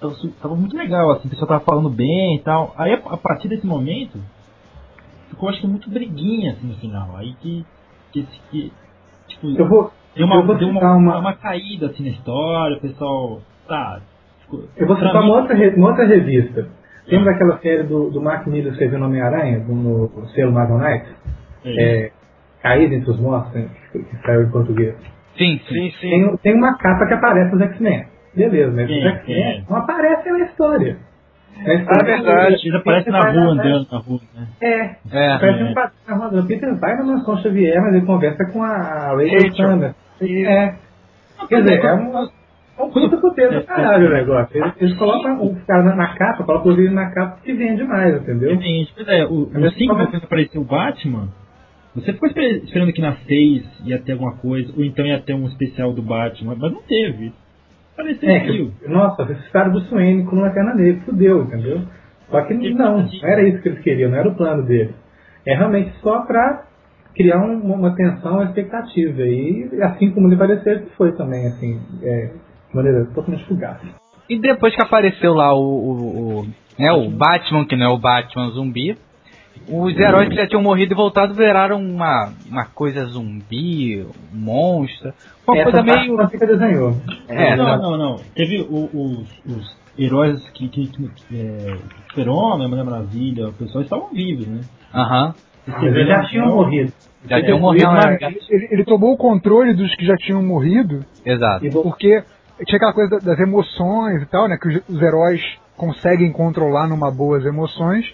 [0.02, 2.74] tava, muito legal, assim, o pessoal tava falando bem e tal.
[2.78, 4.18] Aí a, partir desse momento,
[5.30, 7.16] ficou acho que muito briguinha assim no final.
[7.18, 7.66] Aí que.
[8.12, 8.74] que, que
[9.28, 11.20] tipo, Eu vou, deu, uma, eu vou deu uma, uma...
[11.20, 13.42] uma- caída assim na história, o pessoal.
[13.68, 14.02] Tá.
[14.42, 16.68] ficou- eu vou citar mim- uma outra, uma outra revista.
[17.08, 21.06] Lembra daquela série do, do Mark Miller no Homem-Aranha, do- no selo Marvel Knight?
[21.66, 22.06] É.
[22.06, 22.12] É,
[22.62, 24.96] Caída entre os Mortos, né, que saiu em português.
[25.36, 25.74] Sim, sim.
[25.74, 26.10] Sim, sim.
[26.10, 28.11] Tem, tem uma capa que aparece os X-Men.
[28.36, 29.66] Beleza, mas Sim, os X-Men sim.
[29.70, 30.98] não aparecem na história.
[31.66, 32.56] Na história Ah, verdade.
[32.64, 34.48] Eles aparecem na rua, andando na rua, né?
[34.62, 34.76] É,
[35.12, 35.38] É.
[35.38, 35.64] Parece É.
[35.66, 36.40] um na rua.
[36.42, 38.78] O Peter vai na mansão Xavier, mas ele conversa com a
[39.16, 39.52] Rachel.
[39.56, 39.96] Sanders.
[40.22, 40.76] É.
[41.50, 44.58] Quer dizer, é um, é um puta puteiro do caralho o negócio.
[44.58, 48.16] Eles, eles colocam o cara na, na capa, colocam ele na capa que vende mais,
[48.22, 48.56] entendeu?
[48.62, 51.28] Gente, pois é, o, Mas o 5 como- quando apareceu o Batman,
[51.96, 55.34] você ficou esper- esperando que na 6 ia ter alguma coisa, ou então ia ter
[55.34, 57.34] um especial do Batman, mas não teve.
[57.94, 61.82] Apareceu É, que, nossa, esse cara do Suene com Lanterna Negra, fudeu, entendeu?
[62.30, 64.96] Só que não, não era isso que eles queriam, não era o plano deles.
[65.46, 66.64] É realmente só pra
[67.16, 69.22] criar um- uma tensão, uma expectativa.
[69.22, 72.32] E assim como ele pareceu, que foi também, assim, é,
[72.70, 73.78] de maneira totalmente fugaz.
[74.30, 76.48] E depois que apareceu lá o, o, o,
[76.80, 78.98] né, o Batman, que não é o Batman zumbi,
[79.70, 85.14] os heróis que já tinham morrido e voltado viraram uma, uma coisa zumbi, um monstro.
[85.48, 86.16] Uma Essa coisa meio.
[86.18, 86.96] não fica desenhou.
[87.28, 88.16] É, não, não, não.
[88.36, 90.68] Teve o- os, os heróis que.
[90.70, 91.78] que, que é,
[92.10, 94.62] Super-Homem, Mulher Maravilha, o pessoal estavam vivos, né?
[94.94, 95.34] Aham.
[95.68, 96.92] Mas eles já tinham morrido.
[97.30, 98.14] Já tinham morrido é, na.
[98.50, 101.70] Ele, ele tomou o controle dos que já tinham morrido, Exato.
[101.84, 102.24] Porque
[102.66, 104.58] tinha aquela coisa da- das emoções e tal, né?
[104.60, 105.42] Que os, os heróis
[105.78, 108.06] conseguem controlar numa boa as emoções.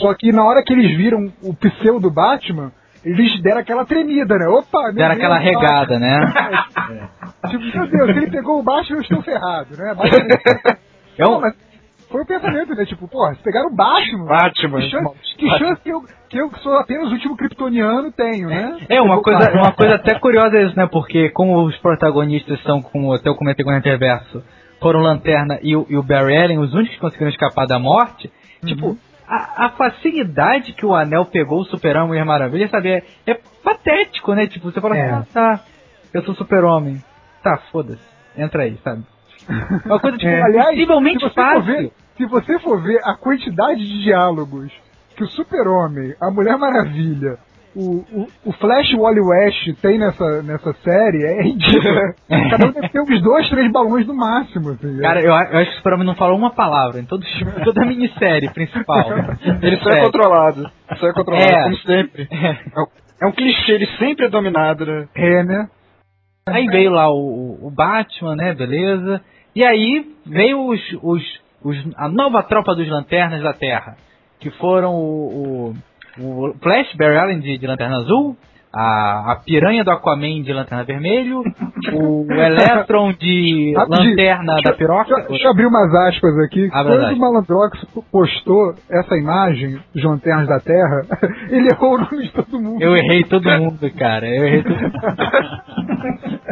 [0.00, 2.72] Só que na hora que eles viram o pseudo Batman,
[3.04, 4.46] eles deram aquela tremida, né?
[4.48, 6.20] Opa, Deram Deus, aquela regada, né?
[7.50, 9.94] Tipo, meu Deus, se ele pegou o Batman, eu estou ferrado, né?
[9.94, 10.78] Batman-
[11.18, 11.54] É Não, um, mas
[12.08, 12.84] foi o pensamento, né?
[12.86, 14.78] Tipo, porra, se pegaram o Batman, Batman.
[14.80, 18.78] que chance, que chance que, eu, que eu sou apenas o último kryptoniano tenho, né?
[18.88, 20.86] É, uma coisa, uma coisa até curiosa é isso, né?
[20.90, 24.42] Porque como os protagonistas são, como até eu comentei com o Interverso,
[24.80, 28.30] foram Lanterna e o, e o Barry Allen, os únicos que conseguiram escapar da morte,
[28.64, 28.96] tipo,
[29.28, 32.90] a, a facilidade que o Anel pegou o Super-Homem e Mulher Maravilha, sabe?
[32.90, 34.46] É, é patético, né?
[34.46, 35.10] Tipo, você fala É.
[35.10, 35.64] assim, ah, tá,
[36.14, 37.02] eu sou Super-Homem.
[37.42, 38.00] Tá, foda-se,
[38.36, 39.02] entra aí, sabe?
[39.86, 40.42] Uma coisa, tipo, É.
[40.42, 41.92] Aliás, possivelmente se você, for ver, fácil.
[42.16, 44.72] se você for ver a quantidade de diálogos
[45.16, 47.38] que o Super-Homem, a Mulher Maravilha,
[47.76, 52.14] o, o, o Flash o Wally West tem nessa, nessa série, é ridículo.
[52.50, 54.70] Cada um deve ter uns dois, três balões no máximo.
[54.70, 57.24] Assim, Cara, eu, a- eu acho que o Super-Homem não falou uma palavra em todo,
[57.64, 59.04] toda a minissérie principal.
[59.62, 60.70] Ele só é controlado.
[60.98, 61.62] Só é controlado, É.
[61.62, 62.28] como sempre.
[62.30, 62.86] É, um-
[63.20, 65.08] é um clichê, ele sempre é dominado, né?
[65.14, 65.68] é, né?
[66.48, 68.54] Aí veio lá o, o Batman, né?
[68.54, 69.20] Beleza.
[69.54, 71.22] E aí veio os, os,
[71.62, 73.96] os- a nova tropa dos Lanternas da Terra.
[74.40, 75.74] Que foram o, o,
[76.20, 78.36] o Flash, Barry Allen de, de Lanterna Azul,
[78.74, 81.42] a, a Piranha do Aquaman de Lanterna Vermelho,
[81.94, 85.14] o Electron de Lanterna deixa- da Piroca.
[85.14, 86.68] Deixa, deixa eu abrir umas aspas aqui.
[86.72, 91.02] Abre Quando o Malandrox postou essa imagem dos Lanternas da Terra,
[91.50, 92.82] ele errou o nome de todo mundo.
[92.82, 94.28] Eu errei todo mundo, cara.
[94.28, 94.92] Eu errei todo mundo.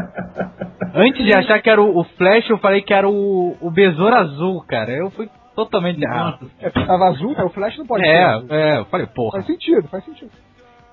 [0.99, 4.15] Antes de achar que era o, o Flash, eu falei que era o, o Besouro
[4.17, 4.91] Azul, cara.
[4.91, 6.49] Eu fui totalmente errado.
[6.61, 7.43] É, tava azul, né?
[7.43, 8.47] o Flash não pode É, azul.
[8.51, 9.33] é, eu falei, porra.
[9.39, 10.31] Faz sentido, faz sentido.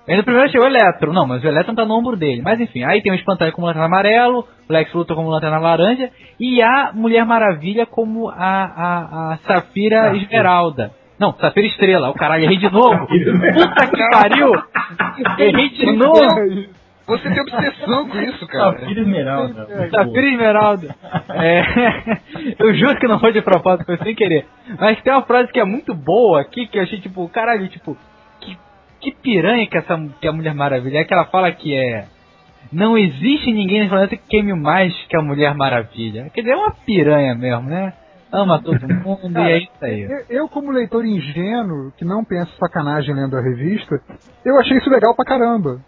[0.07, 1.14] Ainda primeiro achei o Eletro.
[1.14, 2.41] Não, mas o Eletro tá no ombro dele.
[2.43, 4.39] Mas enfim, aí tem o Espantalho como Lanterna Amarelo,
[4.70, 6.09] o Lex Luthor como Lanterna Laranja
[6.39, 10.91] e a Mulher Maravilha como a, a, a Safira Ah, Esmeralda.
[11.18, 12.09] Não, Safira Estrela.
[12.09, 12.97] O caralho, errei de novo.
[13.07, 14.51] Puta que pariu!
[15.39, 16.74] Errei de novo!
[17.06, 18.80] Você tem obsessão com isso, cara.
[18.80, 19.68] Safira Esmeralda.
[19.70, 20.95] É, Safira Esmeralda.
[21.32, 21.64] É,
[22.60, 24.45] eu juro que não foi de propósito, foi sem querer.
[24.80, 27.97] Mas tem uma frase que é muito boa aqui, que eu achei tipo, caralho, tipo,
[28.39, 28.58] que,
[29.01, 32.06] que piranha que essa que a Mulher Maravilha é que ela fala que é.
[32.72, 36.30] Não existe ninguém nesse planeta que queime mais que a Mulher Maravilha.
[36.34, 37.93] Quer dizer, é uma piranha mesmo, né?
[38.32, 40.01] Ama todo mundo e é isso aí.
[40.01, 44.01] Eu, eu, como leitor ingênuo, que não pensa sacanagem lendo a revista,
[44.45, 45.82] eu achei isso legal pra caramba.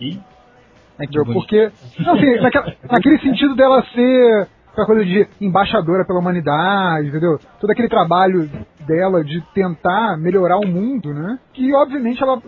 [0.00, 0.18] E
[0.98, 1.24] É que Entendeu?
[1.34, 1.58] Porque,
[2.08, 7.38] assim, naquela- naquele sentido dela ser aquela coisa de embaixadora pela humanidade, entendeu?
[7.60, 8.48] Todo aquele trabalho
[8.86, 11.38] dela de tentar melhorar o mundo, né?
[11.52, 12.40] Que, obviamente, ela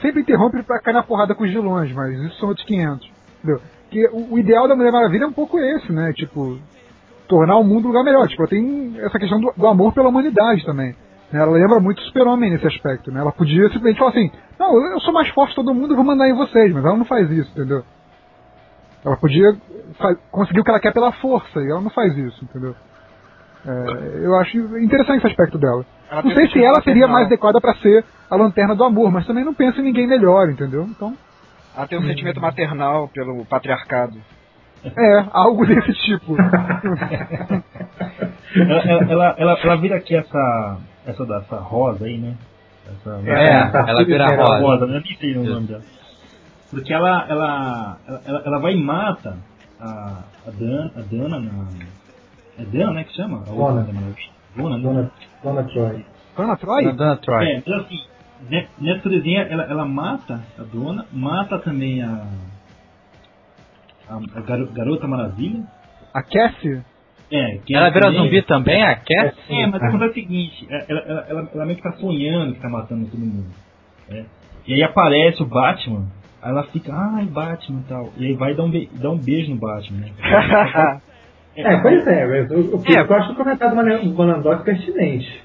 [0.00, 3.60] sempre interrompe pra cair na porrada com os vilões, mas isso são outros 500, entendeu?
[3.90, 6.12] Que o, o ideal da Mulher Maravilha é um pouco esse, né?
[6.12, 6.58] Tipo,
[7.28, 8.26] tornar o mundo um lugar melhor.
[8.26, 10.94] Tipo, tem essa questão do, do amor pela humanidade também.
[11.32, 11.40] Né?
[11.40, 13.20] Ela lembra muito o Super-Homem nesse aspecto, né?
[13.20, 16.04] Ela podia simplesmente falar assim, não, eu sou mais forte que todo mundo, eu vou
[16.04, 17.82] mandar em vocês, mas ela não faz isso, entendeu?
[19.04, 19.56] Ela podia
[20.30, 22.74] conseguir o que ela quer pela força, e ela não faz isso, entendeu?
[23.66, 25.84] É, eu acho interessante esse aspecto dela.
[26.10, 29.26] Ela não sei se ela seria mais adequada pra ser a lanterna do amor, mas
[29.26, 30.84] também não penso em ninguém melhor, entendeu?
[30.84, 31.14] Então,
[31.76, 34.16] Ela tem um sentimento maternal pelo patriarcado.
[34.84, 36.36] é, algo desse tipo.
[38.54, 42.36] Ela, ela, ela, ela, ela vira aqui essa, essa, essa rosa aí, né?
[42.86, 44.60] Essa, É, ela vira Essa Essa rosa.
[44.62, 45.02] rosa, né?
[45.04, 45.82] Nem sei o nome dela.
[46.70, 49.36] Porque ela, ela, ela, ela, ela vai e mata
[49.80, 51.64] a, a, Dan, a Dana na.
[52.58, 53.04] É Dana, né?
[53.04, 53.38] Que chama?
[53.40, 53.82] Dona.
[54.56, 54.82] Dona, né?
[54.82, 55.10] Dona,
[55.42, 56.04] Dona Troy.
[56.36, 56.86] Ana Troy?
[56.86, 57.46] A Dona Troy.
[57.46, 58.00] É, mas assim,
[58.48, 62.26] ne- nessa desenho ela, ela mata a dona, mata também a.
[64.08, 65.62] A, a garo- Garota Maravilha.
[66.14, 66.82] A Cassie?
[67.32, 69.34] É, Ela vira também- zumbi também, a Cat?
[69.48, 72.60] É, mas acontece o seguinte, é, ela, ela, ela, ela meio que tá sonhando que
[72.60, 73.46] tá matando todo mundo.
[74.10, 74.26] né?
[74.68, 76.06] E aí aparece o Batman,
[76.42, 78.12] aí ela fica, ai Batman e tal.
[78.18, 80.12] E aí vai dar um, be dar um beijo no Batman, né?
[81.54, 83.00] É, pois é, mas o, o que É.
[83.02, 85.42] eu acho o comentário do Manan- Bonandoc pertinente.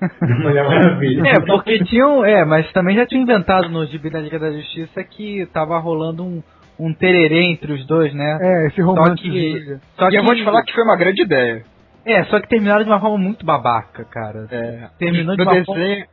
[0.22, 1.28] Mulher Maravilha.
[1.30, 2.24] É, porque tinham.
[2.24, 6.22] É, mas também já tinha inventado no Gibi da Liga da Justiça que tava rolando
[6.24, 6.40] um,
[6.78, 8.38] um tererê entre os dois, né?
[8.40, 9.22] É, esse Só romance.
[9.22, 9.78] que.
[9.96, 11.64] Só e que eu vou te falar que foi uma grande ideia.
[12.06, 14.46] É, só que terminaram de uma forma muito babaca, cara.
[14.50, 15.80] É, Terminou de no uma forma.
[15.82, 16.06] desenho,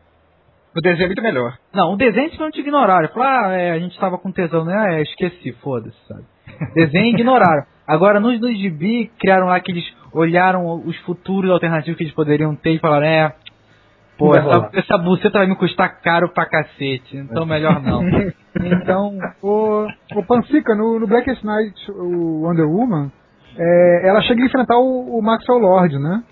[0.76, 1.54] no desenho é muito melhor.
[1.74, 3.08] Não, o desenho simplesmente ignoraram.
[3.10, 5.00] Falaram, ah, é, a gente tava com tesão, né?
[5.00, 6.24] É, esqueci, foda-se, sabe?
[6.76, 7.64] Desenho ignoraram.
[7.88, 12.56] Agora, nos dois gibi, criaram lá que eles olharam os futuros alternativos que eles poderiam
[12.56, 13.34] ter e falaram, é.
[14.18, 18.02] Pô, Não essa, essa buceta vai me custar caro pra cacete, então melhor não.
[18.58, 19.86] Então, o,
[20.16, 23.12] o Pansica, no, no Blackest Night, o Wonder Woman,
[23.58, 26.24] é, ela chega a enfrentar o, o Maxwell Lord, né?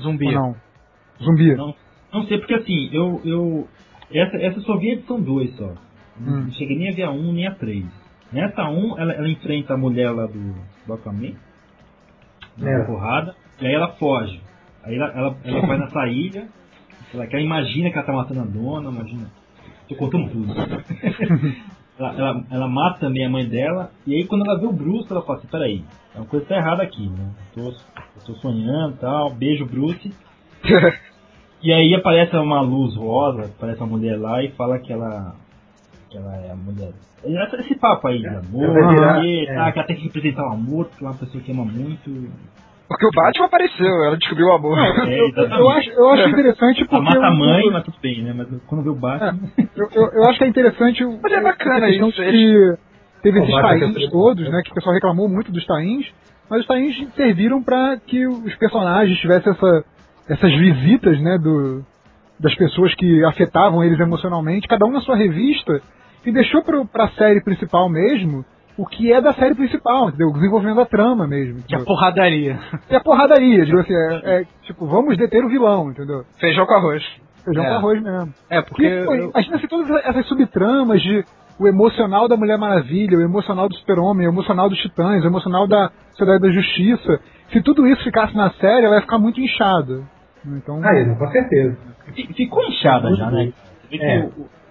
[0.00, 0.26] Zumbi.
[0.28, 0.56] Ou não?
[1.22, 1.54] Zumbi.
[1.54, 1.74] Não,
[2.10, 3.20] não sei, porque assim, eu.
[3.22, 3.68] eu
[4.10, 5.74] essa, essa eu só vi a edição 2 só.
[6.18, 6.50] Não Hum.
[6.52, 7.84] cheguei nem a ver a 1 nem a 3.
[8.32, 10.54] Nessa 1, ela, ela enfrenta a mulher lá do,
[10.86, 11.34] do Aquaman,
[12.56, 12.84] uma É.
[12.84, 14.40] porrada, e aí ela foge.
[14.84, 16.48] Aí ela, ela, ela vai nessa ilha,
[17.14, 19.26] ela, que ela imagina que ela tá matando a dona, imagina.
[19.88, 20.52] Tô contando tudo.
[21.98, 25.06] ela, ela, ela mata também a mãe dela, e aí quando ela vê o Bruce,
[25.10, 25.84] ela fala assim, peraí,
[26.14, 27.30] é uma coisa que tá errada aqui, né?
[27.56, 30.12] Eu tô, eu tô sonhando e tal, beijo o Bruce.
[31.62, 35.34] E aí aparece uma luz rosa, aparece uma mulher lá e fala que ela.
[36.10, 36.92] que ela é a mulher.
[37.24, 39.54] Esse papo aí de amor, Ela vai virar- que, é.
[39.54, 42.30] tá, que ela tem que representar o amor, porque é uma pessoa que ama muito.
[42.88, 44.78] Porque o Batman apareceu, ela descobriu o amor.
[44.78, 45.58] É, exatamente.
[45.60, 47.04] Eu acho, eu acho interessante Ela porque.
[47.04, 48.32] mata a o- mãe, mas tudo bem, né?
[48.36, 49.38] Mas quando vê o Batman.
[49.76, 52.74] Eu, eu, eu acho que é interessante o, Mas é bacana a isso, que
[53.22, 54.62] teve esses tains essa- todos, né?
[54.64, 56.06] Que o pessoal reclamou muito dos tains,
[56.48, 59.84] mas os tains serviram para que os personagens tivessem essa,
[60.28, 61.38] essas visitas, né?
[61.38, 61.84] Do,
[62.38, 65.80] das pessoas que afetavam eles emocionalmente, cada um na sua revista,
[66.24, 68.44] e deixou pro, pra série principal mesmo
[68.78, 70.28] o que é da série principal, entendeu?
[70.28, 71.62] O desenvolvimento da trama mesmo.
[71.66, 72.58] Que é porradaria.
[72.90, 76.24] E a porradaria, digo assim, é, é, tipo, vamos deter o vilão, entendeu?
[76.38, 77.02] Feijão com arroz.
[77.44, 77.68] Feijão É.
[77.68, 78.34] com arroz mesmo.
[78.50, 78.88] É, porque.
[78.88, 81.24] Porque, pô, eu- imagina se todas essas subtramas de
[81.58, 85.66] o emocional da Mulher Maravilha, o emocional do Super-Homem, o emocional dos Titãs, o emocional
[85.66, 87.18] da Sociedade da Justiça.
[87.50, 90.02] Se tudo isso ficasse na série, ela ia ficar muito inchada.
[90.44, 91.78] Então, Ah, isso, com certeza.
[92.14, 93.52] Fi- Ficou inchada já, né?
[93.54, 94.28] Você vê que É.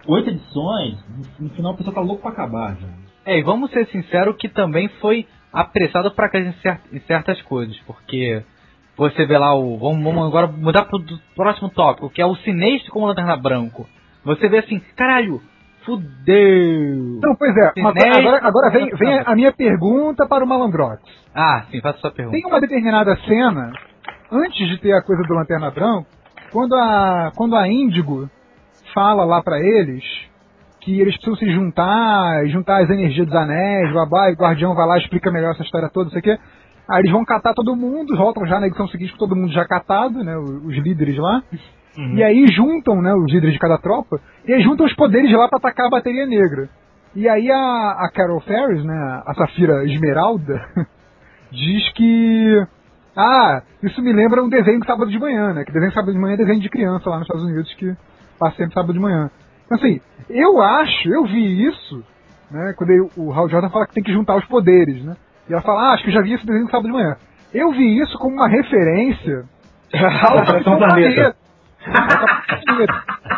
[0.08, 1.04] oito edições,
[1.40, 2.88] no, no final o pessoal tá louco pra acabar já.
[3.26, 7.42] É, e vamos ser sinceros que também foi apressado pra cá em, cer- em certas
[7.44, 8.44] coisas, porque
[8.98, 9.78] você vê lá o.
[9.78, 11.02] Vamos, vamos agora mudar pro
[11.36, 13.88] próximo tópico, que é o sinistro como lanterna branco.
[14.24, 15.42] Você vê assim, caralho,
[15.86, 17.18] fudeu.
[17.18, 21.02] Então, pois é, mas agora, agora vem, vem a minha pergunta para o Malandrox.
[21.34, 22.38] Ah, sim, faça sua pergunta.
[22.38, 23.72] Tem uma determinada cena,
[24.32, 26.08] antes de ter a coisa do Lanterna Branco,
[26.52, 28.30] quando a, quando a Índigo
[28.94, 30.04] fala lá pra eles
[30.86, 34.76] que eles precisam se juntar, juntar as energias dos anéis, blá, blá, e o Guardião
[34.76, 36.38] vai lá e explica melhor essa história toda, não sei o quê.
[36.88, 39.66] Aí eles vão catar todo mundo, voltam já na edição seguinte com todo mundo já
[39.66, 41.42] catado, né, os, líderes lá.
[42.14, 45.48] E aí juntam, né, os líderes de cada tropa, e aí juntam os poderes lá
[45.48, 46.70] pra atacar a bateria negra.
[47.16, 50.62] E aí a, a Carol Ferris, né, a Safira Esmeralda,
[51.52, 52.68] diz que.
[53.18, 55.64] Ah, isso me lembra um desenho de sábado de manhã, né?
[55.64, 57.96] Que desenho de sábado de manhã é desenho de criança lá nos Estados Unidos que
[58.38, 59.32] passa sempre sábado de manhã.
[59.66, 60.00] Então, assim,
[60.30, 62.04] eu acho, eu vi isso,
[62.52, 62.74] né?
[62.78, 65.16] Quando ele- o Hal Jordan fala que tem que juntar os poderes, né?
[65.50, 67.16] E ela fala, ah, acho que eu já vi esse desenho de sábado de manhã.
[67.54, 69.44] Eu vi isso como uma referência
[69.94, 71.36] ao Capitão Planeta.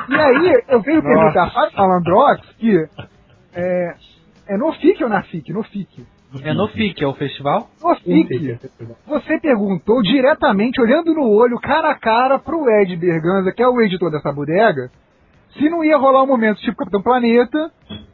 [0.10, 2.78] E aí, eu venho perguntar para o Alandrox que
[3.54, 3.94] é,
[4.48, 5.52] é no FIC ou na FIC?
[5.52, 6.06] No FIC.
[6.44, 7.70] É no FIC, é o festival?
[7.82, 8.60] No FIC,
[9.08, 13.82] você perguntou diretamente, olhando no olho, cara a cara, pro Ed Berganza, que é o
[13.82, 14.90] editor dessa bodega,
[15.58, 17.72] se não ia rolar um momento tipo Capitão Planeta,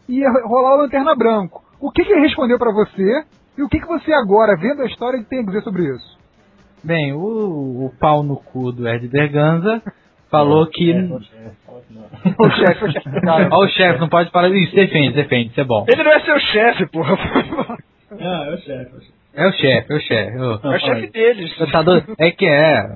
[0.07, 1.63] ia rolar o Lanterna Branco.
[1.79, 3.23] O que, que ele respondeu pra você?
[3.57, 6.17] E o que, que você agora, vendo a história, tem a dizer sobre isso?
[6.83, 9.81] Bem, o, o pau no cu do Ed Berganza
[10.29, 10.91] falou que.
[10.91, 12.33] O chefe.
[12.39, 13.09] O chefe, o chefe.
[13.51, 14.75] Ó, o chefe, não pode falar isso.
[14.75, 15.85] Defende, defende, isso é bom.
[15.87, 17.15] Ele não é seu chefe, porra.
[18.19, 18.91] Ah, é o chefe.
[19.33, 19.91] é o chefe.
[19.91, 20.33] É o chefe,
[20.63, 21.05] é o chefe.
[21.05, 21.57] É deles.
[21.57, 21.83] Tá?
[22.17, 22.89] É que é.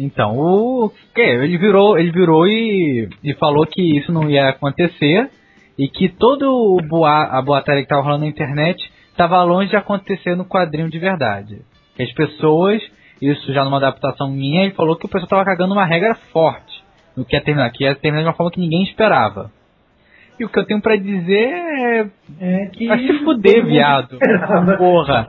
[0.00, 0.90] Então, o.
[1.14, 1.20] Que?
[1.20, 5.30] Ele virou, ele virou e, e falou que isso não ia acontecer
[5.78, 8.82] e que todo o boa, a boataria que tava rolando na internet
[9.14, 11.58] tava longe de acontecer no quadrinho de verdade.
[11.94, 12.82] Que as pessoas,
[13.20, 16.82] isso já numa adaptação minha, ele falou que o pessoal tava cagando uma regra forte
[17.14, 19.50] no que ia terminar, que ia terminar de uma forma que ninguém esperava.
[20.38, 22.06] E o que eu tenho pra dizer é.
[22.40, 22.86] É que.
[22.86, 24.18] Vai se fuder, viado.
[24.78, 25.26] Porra.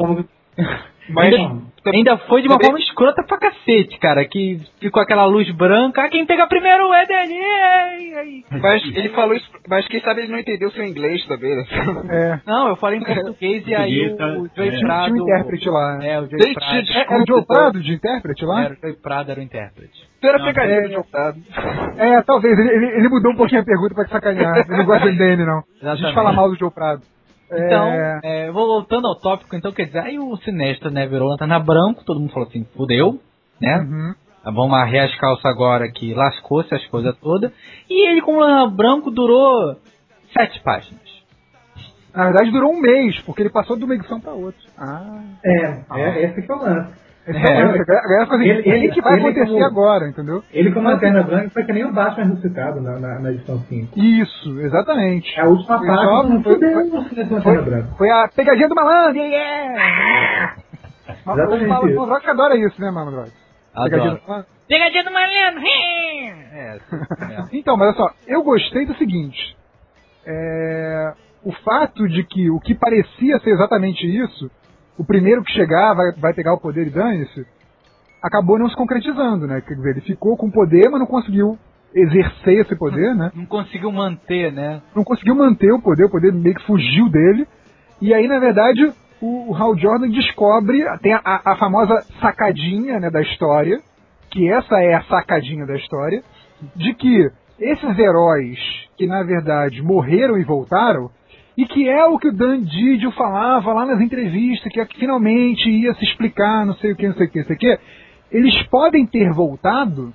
[1.09, 4.23] Mas ainda, ainda foi de uma forma escrota pra cacete, cara.
[4.25, 6.03] Que ficou aquela luz branca.
[6.03, 7.39] Ah, quem pega primeiro é dele.
[8.15, 8.43] ai.
[8.61, 11.65] Mas ele falou isso, mas quem sabe ele não entendeu seu inglês também, né?
[12.09, 12.39] É.
[12.49, 14.79] Não, eu falei em português e aí o, o Joey É.
[14.79, 15.05] Prado.
[15.11, 15.99] Tinha um intérprete lá.
[16.03, 16.77] É, o Joey Prado.
[16.77, 18.63] É, era o Joe Prado de intérprete lá?
[18.63, 20.11] Era, o Joey Prado era o intérprete.
[20.21, 21.37] Tu era pegadinha é- de jogado.
[21.97, 22.57] É, talvez.
[22.57, 24.55] Ele, ele- mudou um pouquinho a pergunta pra te sacanear.
[24.67, 25.57] Ele não gosta do MDM, não.
[25.57, 26.13] A gente Exatamente.
[26.13, 27.01] fala mal do Joe Prado.
[27.51, 27.87] É, Então,
[28.23, 32.19] é, voltando ao tópico, então, quer dizer, aí o Sinestro, né, virou lanterna branco, todo
[32.19, 33.19] mundo falou assim, fudeu,
[33.59, 33.77] né?
[33.77, 34.13] uhum.
[34.43, 37.51] Vamos arrer as calças agora que lascou-se as coisas todas.
[37.87, 39.75] E ele, como lanterna branco, durou
[40.33, 40.99] sete páginas.
[42.13, 44.61] Na verdade, durou um mês, porque ele passou de uma edição pra outra.
[44.77, 45.21] Ah.
[45.45, 47.00] É, é esse que é o lance.
[47.27, 47.51] Esse É.
[47.53, 47.61] é.
[47.61, 50.43] A galera fala assim, Ele- ele- o que vai ele acontecer como- agora, entendeu?
[50.51, 53.99] Ele como lanterna branca foi que nem o Batman ressuscitado na, na, na edição 5.
[53.99, 55.31] Isso, exatamente.
[55.37, 57.87] É a última Foi página só- não foi- foi- Foi, branca.
[57.97, 60.55] foi a pegadinha do malandro, yeah!
[61.25, 63.31] Mas O Exatamente o Mandrox adora isso, né, Mandrox?
[63.73, 64.21] Pegadinha Adoro.
[64.21, 64.49] do malandro.
[64.67, 65.61] Pegadinha do malandro!
[66.53, 66.77] É,
[67.31, 67.43] é.
[67.53, 69.55] Então, mas olha só, eu gostei do seguinte.
[70.25, 71.13] É,
[71.43, 74.49] o fato de que o que parecia ser exatamente isso,
[75.01, 77.45] o primeiro que chegar vai, vai pegar o poder e dane-se,
[78.21, 79.61] acabou não se concretizando, né?
[79.61, 81.57] Quer dizer, ele ficou com poder, mas não conseguiu
[81.93, 83.31] exercer esse poder, né?
[83.35, 84.81] Não conseguiu manter, né?
[84.95, 87.47] Não conseguiu manter o poder, o poder meio que fugiu dele.
[87.99, 92.99] E aí, na verdade, o, o Hal Jordan descobre, tem a, a- a famosa sacadinha
[92.99, 93.79] né, da história,
[94.29, 96.23] que essa é a sacadinha da história,
[96.75, 97.29] de que
[97.59, 98.57] esses heróis
[98.97, 101.09] que na verdade morreram e voltaram,
[101.57, 104.97] e que é o que o Dan Didio falava lá nas entrevistas, que, é que
[104.99, 107.59] finalmente ia se explicar, não sei o que, não sei o que, não sei o
[107.59, 107.79] que,
[108.31, 110.13] eles podem ter voltado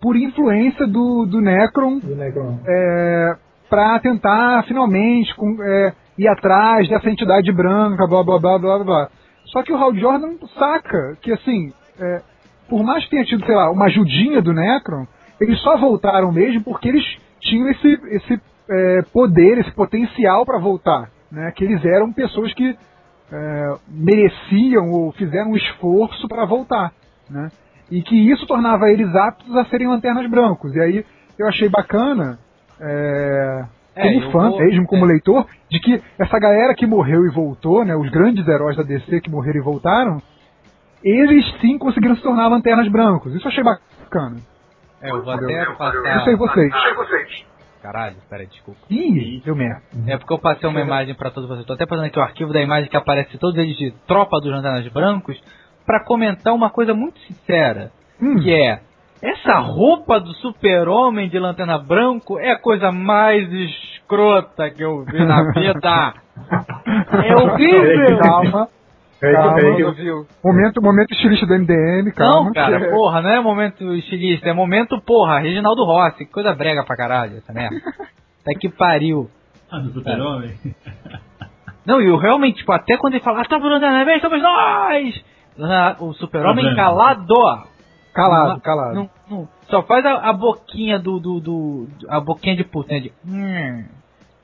[0.00, 2.58] por influência do, do Necron Do Necron.
[2.66, 3.36] é,
[3.70, 9.08] para tentar finalmente com- é, ir atrás dessa entidade branca, blá blá blá blá blá.
[9.46, 12.20] Só que o Hal Jordan saca que assim, é,
[12.68, 15.06] por mais que tenha tido, sei lá, uma ajudinha do Necron,
[15.40, 17.04] eles só voltaram mesmo porque eles
[17.40, 21.10] tinham esse, esse é, poder, esse potencial para voltar.
[21.30, 21.50] Né?
[21.54, 22.76] Que eles eram pessoas que
[23.32, 26.92] é, mereciam ou fizeram um esforço para voltar.
[27.28, 27.48] Né?
[27.90, 30.74] E que isso tornava eles aptos a serem lanternas brancos.
[30.74, 31.04] E aí
[31.38, 32.38] eu achei bacana,
[32.80, 33.64] é,
[33.96, 35.08] É, como fã vou- mesmo, como é.
[35.08, 39.20] leitor, de que essa galera que morreu e voltou, né, os grandes heróis da DC
[39.20, 40.20] que morreram e voltaram,
[41.02, 43.34] eles sim conseguiram se tornar lanternas brancos.
[43.34, 44.36] Isso eu achei bacana.
[45.02, 46.24] É, eu vou até Não passar.
[46.24, 46.72] sei vocês.
[47.84, 48.80] Caralho, peraí, desculpa.
[48.88, 49.82] Ih, deu merda.
[50.06, 51.66] É porque eu passei uma imagem pra todos vocês.
[51.66, 54.50] Tô até fazendo aqui o arquivo da imagem que aparece todos eles de tropa dos
[54.50, 55.38] lanternas brancos
[55.84, 58.80] pra comentar uma coisa muito sincera, Hum, que é
[59.20, 65.22] essa roupa do super-homem de lanterna branco é a coisa mais escrota que eu vi
[65.22, 66.14] na vida.
[67.22, 68.18] É horrível.
[68.18, 68.68] Calma.
[69.32, 69.54] Calma?
[70.44, 72.44] Momento, momento estilista do MDM, calma.
[72.46, 76.84] Não, cara, porra, não é momento estilista, é momento, porra, Reginaldo Rossi, que coisa brega
[76.84, 77.76] pra caralho essa merda.
[78.42, 79.30] Até que pariu.
[79.70, 80.54] Ah, do super-homem?
[81.86, 84.40] Não, e eu realmente, tipo, até quando ele fala, ah, tá por na vez, somos
[84.42, 85.24] nós!
[86.00, 87.34] O super-homem Tá calado.
[88.14, 88.94] Calado, calado.
[88.94, 93.00] não- não- só faz a, a boquinha do, do, do- A boquinha de puta, né?
[93.00, 93.84] De, hum,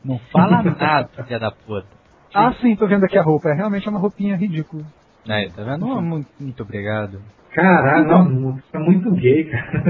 [0.05, 1.87] não fala nada, filha da puta.
[2.35, 3.49] Ah, sim, tô vendo aqui a roupa.
[3.51, 4.83] É realmente uma roupinha ridícula.
[5.29, 5.87] Aí, tá vendo?
[5.87, 7.21] Não, muito, muito obrigado.
[7.53, 8.25] Caralho, Então.
[8.25, 9.83] não, é muito gay, cara.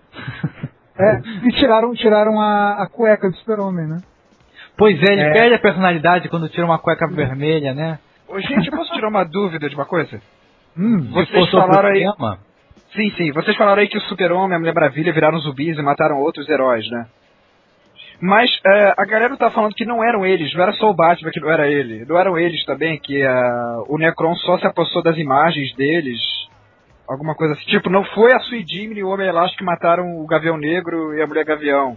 [0.98, 3.98] É, e tiraram, tiraram a, a cueca do super-homem, né?
[4.78, 5.32] Pois é, ele É.
[5.34, 7.98] perde a personalidade quando tira uma cueca vermelha, né?
[8.26, 10.18] Ô, gente, posso tirar uma dúvida de uma coisa?
[10.76, 12.04] Hum, Vocês falaram aí-
[12.94, 13.30] Sim, sim.
[13.32, 16.48] Vocês falaram aí que o Super-Homem e a Mulher Maravilha viraram zumbis e mataram outros
[16.48, 17.06] heróis, né?
[18.20, 21.30] Mas é, a galera tá falando que não eram eles, não era só o Batman
[21.30, 22.04] que não era ele.
[22.06, 26.18] Não eram eles também, que ah, o Necron só se apossou das imagens deles.
[27.08, 27.64] Alguma coisa assim.
[27.66, 31.14] Tipo, não foi a Sui Jimmy e o Homem Elástico que mataram o Gavião Negro
[31.14, 31.96] e a Mulher Gavião.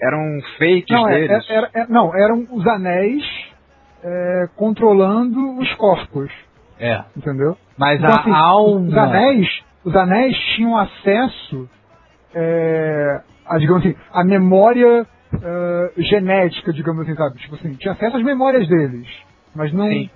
[0.00, 0.20] Eram
[0.58, 1.50] fakes Não, é, deles.
[1.50, 3.22] é- era- é- não, eram os anéis
[4.04, 6.30] é, controlando os corpos.
[6.80, 7.02] É.
[7.16, 7.56] entendeu?
[7.76, 8.86] Mas Então, a assim, alma.
[8.86, 9.48] Os anéis,
[9.84, 11.68] os anéis tinham acesso
[12.34, 15.04] é, a, digamos assim, a memória
[15.42, 17.38] é, genética, digamos assim, sabe?
[17.38, 19.06] Tipo assim, tinha acesso às memórias deles,
[19.54, 20.10] mas não, Sim.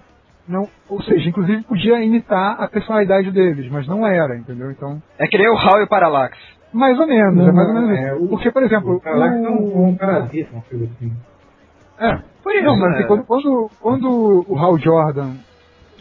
[0.49, 4.71] não, ou seja, inclusive podia imitar a personalidade deles, mas não era, entendeu?
[4.71, 6.37] Então, É que nem o Hal e o Parallax.
[6.73, 8.25] mais ou menos, Não, é mais ou menos é, isso.
[8.25, 11.13] o- Porque, por exemplo, O Parallax é um, o- um parasita, uma coisa assim.
[11.99, 15.35] é, Por isso, não, mas assim, quando, quando, quando o Hal Jordan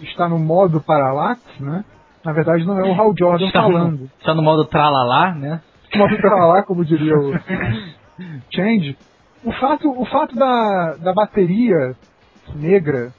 [0.02, 1.84] está no modo Parallax, né?
[2.24, 4.00] Na verdade não é o Hal Jordan Está falando.
[4.00, 5.60] no, está no modo tralalá, né?
[5.96, 7.32] modo Parallax, como diria o
[8.54, 8.98] Change.
[9.44, 11.96] O fato, o fato da, da bateria
[12.56, 13.12] negra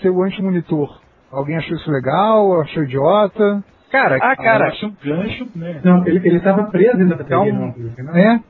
[0.00, 1.00] ser o anti-monitor.
[1.32, 2.60] Alguém achou isso legal?
[2.60, 3.64] Achou idiota?
[3.90, 5.80] Cara, ah, cara, acho um gancho, né?
[5.82, 8.16] Não, ele, ele tava preso dentro da bateria, Então, não, coisa não?
[8.16, 8.40] É,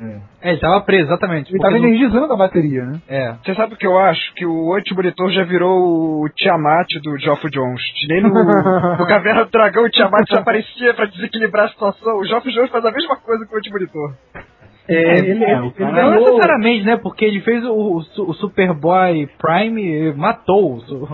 [0.00, 0.20] É.
[0.40, 1.50] É, ele tava preso, exatamente.
[1.50, 3.00] ele estava não- energizando a bateria, né?
[3.08, 3.32] É.
[3.44, 4.32] você sabe o que eu acho?
[4.34, 7.82] Que o anti-monitor já virou o Tiamat do Geoff Jones.
[8.08, 12.16] Nem no, no Caverna do Dragão o Tiamat já aparecia pra desequilibrar a situação.
[12.18, 14.14] O Geoff Jones faz a mesma coisa com o anti-monitor.
[14.88, 16.96] É, ele, é, ele, o ele cara- Não ganhou- necessariamente, né?
[16.96, 21.08] Porque ele fez o, o, Su- o Superboy Prime e matou o,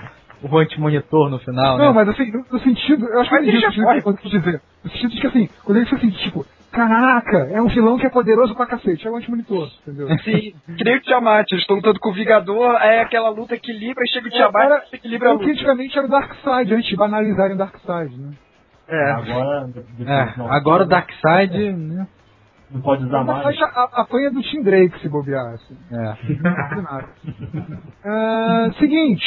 [0.49, 1.93] o anti-monitor no final, Não, né?
[1.93, 4.01] mas assim, no, no sentido, eu acho que Mas eu ele entendi já foi.
[4.03, 4.61] que eu quis dizer.
[4.85, 8.07] No sentido de que assim, quando ele foi assim, tipo, caraca, é um vilão que
[8.07, 10.09] é poderoso pra cacete, é o anti-monitor, entendeu?
[10.23, 11.47] Sim, que nem o Tiamat.
[11.51, 14.83] Eles estão lutando com o Vingador, é aquela luta equilibra e chega o Tiamat Era-
[14.93, 15.55] e equilibra a o que luta.
[15.57, 18.31] antigamente era o Darkseid, antes de banalizarem o Darkseid, né?
[18.87, 19.11] É.
[19.13, 19.67] Agora,
[20.07, 22.07] É, agora o Darkseid, né?
[22.75, 23.43] Não pode usar mais.
[23.45, 25.77] Darkseid a- apanha do Tim Drake se bobear, assim.
[25.93, 26.15] É.
[28.05, 29.25] Ah, seguinte,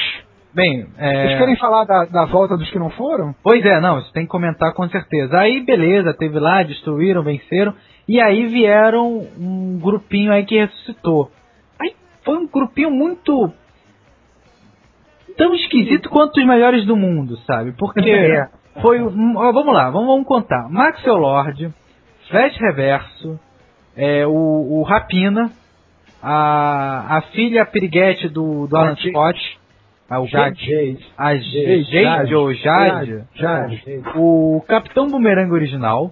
[0.54, 1.38] Bem, vocês é...
[1.38, 3.36] querem falar da, da volta dos que não foram?
[3.44, 5.38] Pois é, não, isso tem que comentar com certeza.
[5.38, 7.76] Aí, beleza, teve lá, destruíram, venceram.
[8.08, 11.30] E aí vieram um grupinho aí que ressuscitou.
[11.80, 11.94] Aí
[12.26, 13.52] foi um grupinho muito.
[15.38, 17.74] tão esquisito quanto os melhores do mundo, sabe?
[17.74, 18.50] Porque É.
[18.82, 19.00] foi.
[19.02, 20.68] um- ó, vamos lá, vamos, vamos contar.
[20.72, 21.72] Maxwell Lord,
[22.30, 23.40] Flash Reverso,
[23.96, 25.52] é, o, o Rapina,
[26.22, 28.96] a, a filha piriguete do, do Alan.
[28.96, 29.60] Scott,
[30.10, 30.60] a, o Jade.
[30.60, 31.84] Jade, a Jade.
[31.92, 34.04] Jade ou Jade, Jade.
[34.16, 36.12] o Capitão Boomerang original,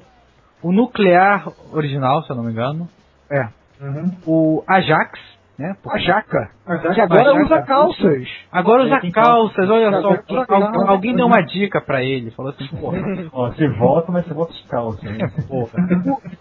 [0.62, 2.90] o Nuclear original, se eu não me engano,
[3.30, 3.48] É.
[3.82, 4.12] Uhum.
[4.26, 5.20] o Ajax,
[5.58, 5.76] né?
[5.90, 6.50] A jaca.
[6.94, 8.28] Que agora mas- usa calças.
[8.52, 10.10] agora usa calças, olha só,
[10.50, 12.98] al- alguém deu uma dica pra ele, falou assim, porra,
[13.32, 15.06] Ó, você volta, mas você volta de calça.
[15.10, 15.18] Né?
[15.48, 15.72] porra.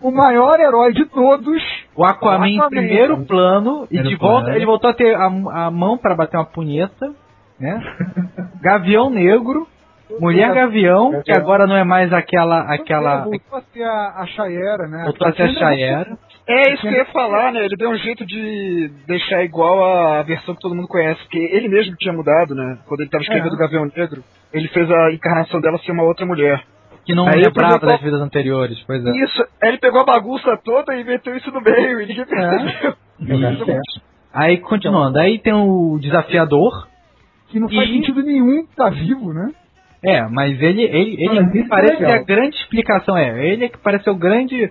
[0.03, 1.63] O, o maior herói de todos.
[1.95, 2.71] O Aquaman em Aquaman.
[2.71, 4.57] primeiro plano e de volta plano.
[4.59, 7.13] ele voltou a ter a, a mão pra bater uma punheta,
[7.61, 7.81] né?
[8.61, 9.67] Gavião Negro,
[10.21, 14.87] Mulher Gavião, que agora não é mais aquela aquela Voltou a ser a, a Chayera,
[14.89, 15.03] né?
[15.05, 16.19] voltou a ser a Chayera.
[16.47, 17.65] É isso que eu ia falar, né?
[17.65, 21.69] Ele deu um jeito de deixar igual a versão que todo mundo conhece, porque ele
[21.69, 22.79] mesmo tinha mudado, né?
[22.87, 23.55] Quando ele tava escrevendo É.
[23.55, 24.23] o Gavião Negro,
[24.53, 26.63] ele fez a encarnação dela ser uma outra mulher.
[27.07, 29.11] Que não Aí lembrava das vidas anteriores, pois é.
[29.11, 32.95] Isso, aí ele pegou a bagunça toda e meteu isso no meio, e ninguém percebeu.
[33.21, 34.01] Jogar certo.
[34.33, 36.89] Aí continuando, aí tem o desafiador.
[37.49, 39.51] Que não faz E- sentido nenhum tá vivo, né?
[40.03, 43.69] É, mas ele ele, ele isso é parece ser a grande explicação é, ele é
[43.69, 44.71] que parece o grande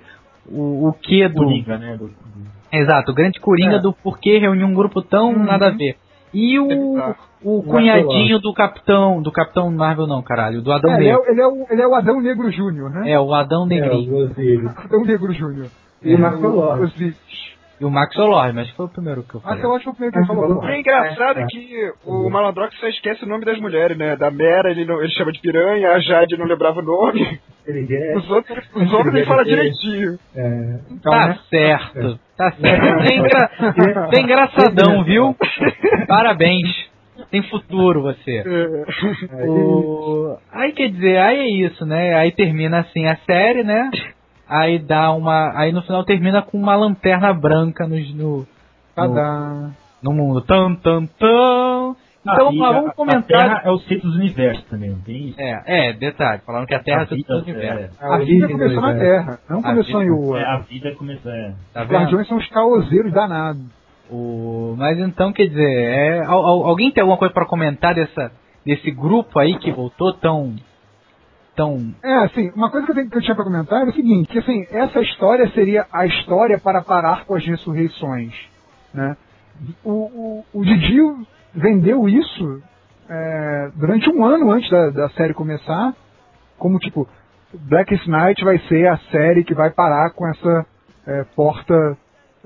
[0.49, 1.97] o, o que do Coringa, né?
[1.97, 2.09] Do,
[2.71, 3.79] Exato, o grande coringa É.
[3.79, 5.43] do porquê reunir um grupo tão Uhum.
[5.43, 5.95] nada a ver.
[6.33, 7.13] E o,
[7.43, 11.21] o cunhadinho do Capitão, do Capitão Marvel não, caralho, do Adão É, ele, é, Negro.
[11.21, 13.11] o- ele, é o, ele é o Adão Negro Júnior, né?
[13.11, 14.15] É, o Adão É, Negrinho.
[14.17, 14.71] os Osiris.
[14.77, 15.67] Adão Negro Júnior.
[16.01, 16.91] E o Marco Lopes.
[17.83, 19.59] E o Max Olor, mas foi o primeiro que eu Ah, falei.
[19.59, 20.47] que eu acho que foi o primeiro que ele falou.
[20.61, 20.69] falou.
[20.69, 24.15] É engraçado que o Malandrox só esquece o nome das mulheres, né?
[24.15, 27.39] Da Mera ele, não, ele chama de piranha, a Jade não lembrava o nome.
[27.67, 28.17] Ele é.
[28.17, 30.17] Os outros, os outros ele fala direitinho.
[30.35, 31.39] é, Tá né?
[31.49, 33.03] certo, tá certo.
[33.03, 33.49] Bem, engra...
[34.11, 35.35] bem engraçadão, viu?
[36.07, 36.69] Parabéns.
[37.31, 38.43] Tem futuro você.
[38.45, 40.37] é, O...
[40.51, 42.15] Aí quer dizer, aí é isso, né?
[42.15, 43.89] Aí termina assim a série, né?
[44.47, 45.57] Aí dá uma.
[45.57, 48.47] Aí no final termina com uma lanterna branca no, no,
[50.01, 50.41] no, mundo.
[50.41, 51.95] Tam, tam, tam.
[52.25, 53.23] Então Ah, a- vamos A comentar.
[53.41, 55.39] Terra é o centro do universo também, não tem isso?
[55.41, 57.97] É, é, detalhe, falando que a Terra é o vida, centro do universo.
[57.99, 60.39] A vida começou na Terra, não A começou vida- em Ua.
[60.39, 61.29] É, a vida começa.
[61.29, 61.53] É.
[61.73, 61.99] Tá Os vendo?
[61.99, 63.61] guardiões são os caoseiros danados.
[64.09, 64.75] O...
[64.77, 66.19] Mas então, quer dizer, é...
[66.25, 68.31] al- al- alguém tem alguma coisa pra comentar dessa,
[68.65, 70.53] desse grupo aí que voltou tão.
[71.55, 71.93] Tão.
[72.03, 74.29] É, assim, uma coisa que eu, tenho, que eu tinha pra comentar é o seguinte,
[74.29, 78.33] que assim, essa história seria a história para parar com as ressurreições,
[78.93, 79.15] né?
[79.83, 80.99] O, o, o Didi
[81.53, 82.61] vendeu isso
[83.09, 85.93] é, durante um ano antes da, da série começar,
[86.57, 87.07] como tipo,
[87.53, 90.65] Black Knight vai ser a série que vai parar com essa
[91.05, 91.97] é, porta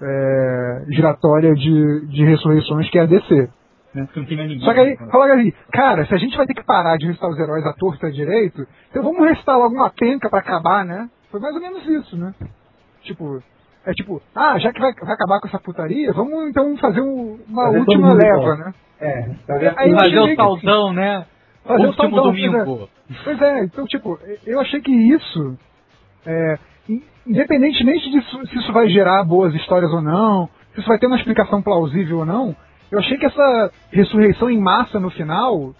[0.01, 3.49] é, giratória de, de ressurreições que é a DC.
[3.95, 4.03] Né?
[4.05, 4.65] Porque não tem mais ninguém.
[4.65, 7.29] Só que aí, fala assim, cara, se a gente vai ter que parar de recitar
[7.29, 11.09] os heróis à torta direito, então vamos recitar logo uma penca pra acabar, né?
[11.31, 12.33] Foi mais ou menos isso, né?
[13.03, 13.41] Tipo,
[13.85, 17.39] é tipo, ah, já que vai, vai acabar com essa putaria, vamos então fazer um-
[17.47, 18.73] uma Fazer última leva, né?
[18.99, 21.25] É, fazer Aí Fazer o que- saldão, né?
[21.63, 22.89] Fazer o Último saldão, domingo.
[23.23, 25.57] Pois é, então, tipo, eu achei que isso,
[26.25, 26.57] é,
[26.89, 31.07] in- independentemente de se isso vai gerar boas histórias ou não, se isso vai ter
[31.07, 32.55] uma explicação plausível ou não,
[32.91, 35.73] eu achei que essa ressurreição em massa no final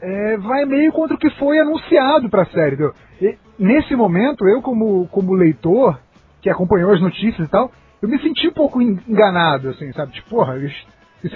[0.00, 2.74] é, vai meio contra o que foi anunciado pra série.
[2.74, 2.94] entendeu?
[3.20, 5.98] E, nesse momento, eu como, como leitor,
[6.42, 7.70] que acompanhou as notícias e tal,
[8.02, 10.12] eu me senti um pouco en- enganado, assim, sabe?
[10.12, 10.76] Tipo, porra, isso,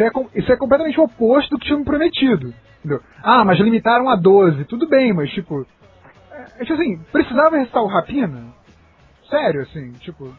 [0.03, 2.53] é, isso é completamente oposto do que tinham me prometido.
[2.81, 3.01] Entendeu?
[3.23, 4.65] Ah, mas limitaram a 12.
[4.67, 5.67] Tudo bem, mas tipo.
[6.31, 8.45] É, é tipo assim, precisava restar o Rapina?
[9.31, 10.33] Sério, assim, tipo.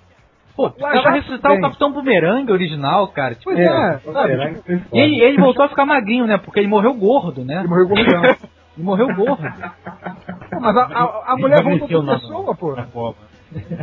[0.59, 1.61] Pô, precisava ressuscitar o.
[1.61, 3.33] Capitão Bumerangue original, cara.
[3.35, 6.37] Tipo, Pois É, é, pô, Tipo, e ele, voltou a ficar magrinho, né?
[6.37, 7.59] Porque ele morreu gordo, né?
[7.59, 8.23] ele morreu gordão.
[8.77, 9.41] Ele morreu gordo.
[9.43, 12.75] Pô, mas a, a, a mulher voltou na- pessoa, pô.
[12.75, 13.17] na Copa.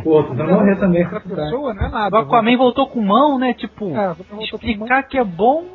[0.03, 1.03] O outro vai morrer também.
[1.03, 2.19] Outra pessoa, não é O nada.
[2.19, 3.53] Aquaman voltou com mão, né?
[3.53, 5.65] Tipo, É, explicar que é bom.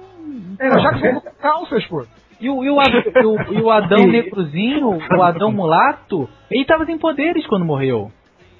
[0.59, 2.05] É, mas já que voltou com calças, pô.
[2.41, 6.65] E o, e o, Ad- e o- e o Adão Negrozinho, o Adão Mulato, ele
[6.65, 8.11] tava sem poderes quando morreu.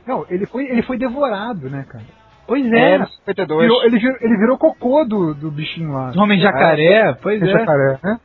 [0.07, 2.05] Não, ele foi, ele foi devorado, né, cara?
[2.47, 2.99] Pois É, é.
[2.99, 3.63] no 52.
[3.63, 6.13] Virou- ele, virou, ele virou cocô do, do bichinho lá.
[6.17, 7.59] Homem jacaré, pois Esse é.
[7.59, 8.21] jacaré, né?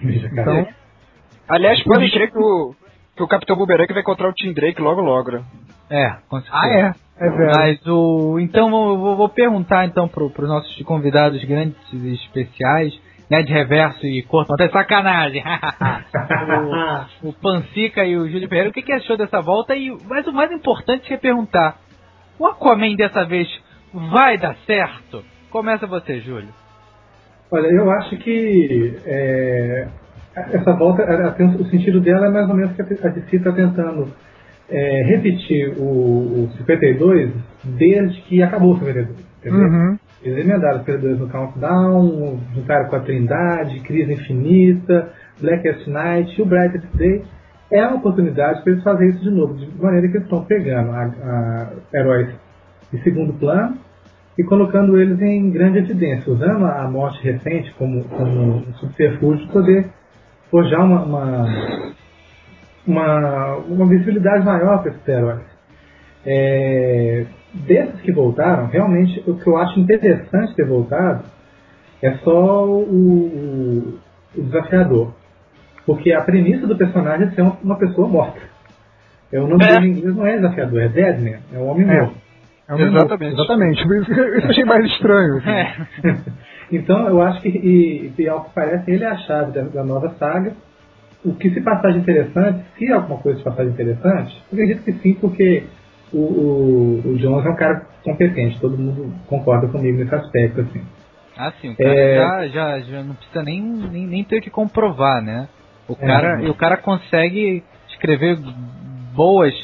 [0.00, 0.66] Então,
[1.48, 2.74] Aliás, pode crer que o,
[3.16, 5.42] que o Capitão Boomerang vai encontrar o Tim Drake logo logo, né?
[5.88, 6.56] É, com certeza.
[6.60, 6.94] ah, é.
[7.18, 7.58] É verdade.
[7.58, 8.38] Mas o.
[8.40, 12.92] Então eu vou, vou perguntar então pro, pros nossos convidados grandes e especiais,
[13.30, 13.42] né?
[13.42, 14.52] De reverso e corpo.
[14.52, 15.42] Até sacanagem.
[17.22, 19.74] o, o Pancica e o Júlio Ferreira, o que, que achou dessa volta?
[19.74, 21.78] E, mas o mais importante é perguntar:
[22.38, 23.48] o Aquaman dessa vez
[23.92, 25.24] vai dar certo?
[25.50, 26.48] Começa você, Júlio.
[27.50, 29.88] Olha, eu acho que é,
[30.34, 31.02] essa volta,
[31.58, 34.12] o sentido dela é mais ou menos que a DC está tentando
[34.68, 37.32] é, repetir o, o 52
[37.64, 39.08] desde que acabou o 52.
[39.38, 39.60] Entendeu?
[39.60, 39.98] Uhum.
[40.22, 46.42] Eles emendaram o 52 no Countdown, juntaram com a Trindade, Crise Infinita, Blackest Night e
[46.42, 47.22] o Brightest Day.
[47.70, 50.90] É uma oportunidade para eles fazerem isso de novo, de maneira que eles estão pegando
[50.92, 52.28] a, a heróis
[52.92, 53.76] de segundo plano
[54.38, 59.88] e colocando eles em grande evidência, usando a morte recente como, como um subterfúgio poder
[60.50, 61.46] forjar uma, uma,
[62.86, 65.42] uma, uma visibilidade maior para esses heróis.
[66.24, 71.24] É, desses que voltaram, realmente o que eu acho interessante ter voltado
[72.02, 73.98] é só o-
[74.36, 75.12] o desafiador.
[75.86, 78.40] Porque a premissa do personagem é ser uma, pessoa morta.
[79.32, 79.68] É, o nome É.
[79.74, 82.00] dele em inglês não é desafiador, é Deadman, é um homem É.
[82.00, 82.16] morto.
[82.68, 82.78] É um.
[82.80, 83.34] Exatamente.
[83.34, 83.80] Exatamente.
[83.82, 85.36] Isso que eu achei mais estranho.
[85.38, 85.50] assim.
[85.50, 85.76] É.
[86.72, 89.84] Então eu acho que, e, e ao que parece, ele é a chave da, da
[89.84, 90.52] nova saga.
[91.24, 94.82] O que se passar de interessante, se alguma coisa se passar de interessante, eu acredito
[94.82, 95.62] que sim, porque
[96.12, 100.82] o, o, o Jones é um cara competente, todo mundo concorda comigo nesse aspecto, assim.
[101.38, 102.16] Ah, sim, o cara É.
[102.16, 105.48] já, já, já não precisa nem, nem, nem ter o que comprovar, né?
[105.88, 106.06] O É.
[106.06, 108.38] cara, e o cara consegue escrever
[109.14, 109.54] boas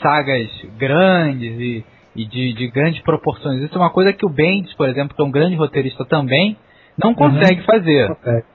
[0.00, 1.84] sagas grandes e,
[2.16, 3.62] e de, de grandes proporções.
[3.62, 6.56] Isso é uma coisa que o Bendis, por exemplo, que é um grande roteirista também,
[7.02, 8.08] não consegue fazer.
[8.08, 8.46] Consegue.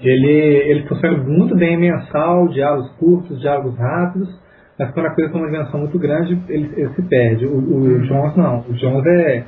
[0.00, 4.28] Ele, ele funciona muito bem em mensal, diálogos curtos, diálogos rápidos,
[4.78, 7.46] mas quando a coisa tem uma dimensão muito grande, ele, ele se perde.
[7.46, 8.60] O, o Jones não.
[8.68, 9.44] O Jones é.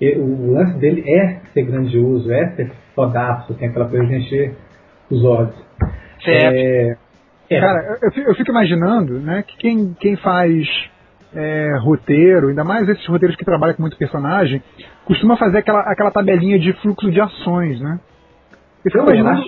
[0.00, 4.56] é- O lance dele é ser grandioso, é ser fodaço, tem aquela coisa de encher
[5.10, 5.54] os olhos.
[6.24, 6.54] Certo.
[6.54, 6.96] É,
[7.50, 10.66] é, Cara, eu, eu fico imaginando, né, que quem, quem faz
[11.34, 14.62] é, roteiro, ainda mais esses roteiros que trabalham com muito personagem,
[15.04, 17.98] costuma fazer aquela, aquela tabelinha de fluxo de ações, né?
[18.84, 19.44] Eu fico eu imaginando,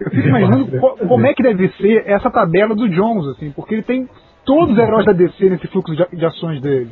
[0.00, 3.74] eu fico imaginando co- como é que deve ser essa tabela do Jones, assim, porque
[3.74, 4.08] ele tem
[4.44, 6.90] todos os heróis da DC nesse fluxo de, de ações dele.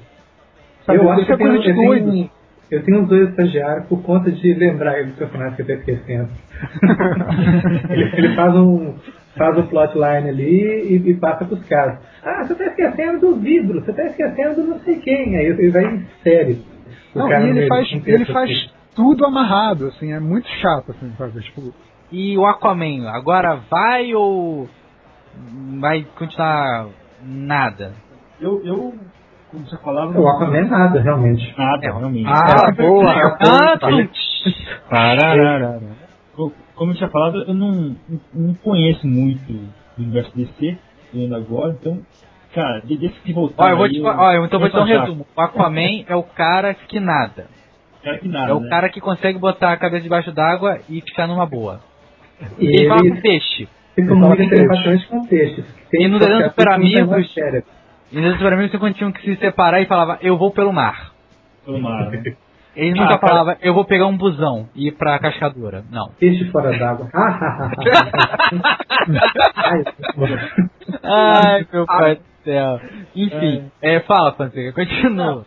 [0.85, 0.99] Sabe?
[0.99, 2.11] Eu acho Isso é que tem, coisa de doido.
[2.13, 2.31] tenho,
[2.71, 5.73] eu tenho uns dois estagiários por conta de lembrar ele do personagem que eu tô
[5.73, 6.29] esquecendo.
[7.91, 8.95] ele, ele faz um
[9.37, 11.99] faz o plotline ali e, e passa pros caras.
[12.23, 15.37] Ah, você tá esquecendo do vidro, você tá esquecendo do não sei quem.
[15.37, 16.63] Aí ele vai em série.
[17.15, 18.71] Não, e ele faz, ele faz assim.
[18.95, 21.41] tudo amarrado, assim, é muito chato, assim, sabe?
[21.41, 21.73] Tipo,
[22.11, 24.69] E o Aquaman, agora vai ou
[25.81, 26.89] vai continuar
[27.23, 27.93] nada?
[28.41, 28.95] Eu, eu,
[29.55, 31.55] como você falava, O Aquaman é nada, realmente.
[31.57, 32.27] nada, realmente.
[32.29, 33.11] ah, boa!
[33.11, 34.09] Ah, boa.
[34.91, 35.81] Parararara.
[36.37, 37.97] Co- Como eu tinha falado, eu não,
[38.35, 39.69] não conheço muito do
[40.03, 40.77] universo DC,
[41.13, 42.01] tô indo agora, então,
[42.55, 43.65] cara, de- desde que voltar.
[43.65, 45.27] Olha, eu vou te, aí, olha, então eu vou te dar um resumo.
[45.37, 47.47] O Aquaman é o cara que nada.
[48.03, 48.69] Cara que nada, É o né?
[48.69, 51.81] cara que consegue botar a cabeça debaixo d'água e ficar numa boa.
[52.59, 53.69] E E ele fala com ele peixe.
[53.95, 55.65] fica muito interessante com peixes.
[55.93, 57.35] E no Desenho Super Amigos-
[58.17, 61.13] E super amigos quando tinham que se separar e falava, eu vou pelo mar.
[61.65, 62.23] Pelo mar, né?
[62.77, 63.29] Eles Ah, nunca cara.
[63.29, 65.85] falavam, eu vou pegar um busão e ir pra cascadora.
[65.91, 66.11] Não.
[66.19, 67.09] Peixe fora d'água.
[69.55, 69.85] Ai,
[71.03, 72.81] Ai, meu pai do céu.
[73.15, 75.47] Enfim, é, fala, Fonseca, continua.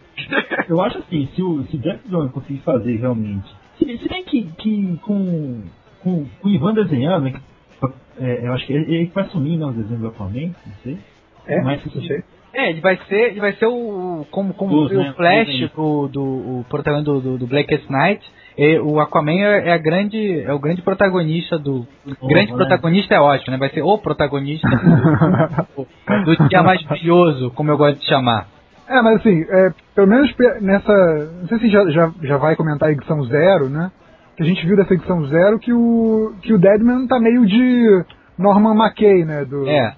[0.67, 3.53] Eu acho assim, se o, se o Jeff Jones conseguir fazer realmente.
[3.77, 5.63] Se, se bem que, que com,
[6.01, 9.57] com, com o Ivan desenhando, né, que, é, eu acho que ele, ele vai sumir
[9.57, 10.97] né, os desenhos do Aquaman, não sei.
[11.45, 12.23] é, Mas não sei.
[12.57, 15.11] É, ele vai ser, ele vai ser o como como Luz, foi né?
[15.11, 18.27] o Flash Luz do, do o protagonista do, do, do Blackest Night.
[18.57, 22.57] E o Aquaman é, é a grande é o grande protagonista do Novo, grande né?
[22.57, 23.59] protagonista é ótimo, né?
[23.59, 25.85] Vai ser o protagonista do,
[26.25, 28.47] do dia mais brilhoso, como eu gosto de chamar.
[28.89, 30.93] É, mas assim, é, pelo menos nessa.
[31.41, 33.91] Não sei se já, já, já vai comentar a edição zero, né?
[34.35, 38.03] Que a gente viu dessa edição zero que o, que o Deadman tá meio de
[38.35, 39.45] Norman McKay, né?
[39.45, 39.93] Do, É.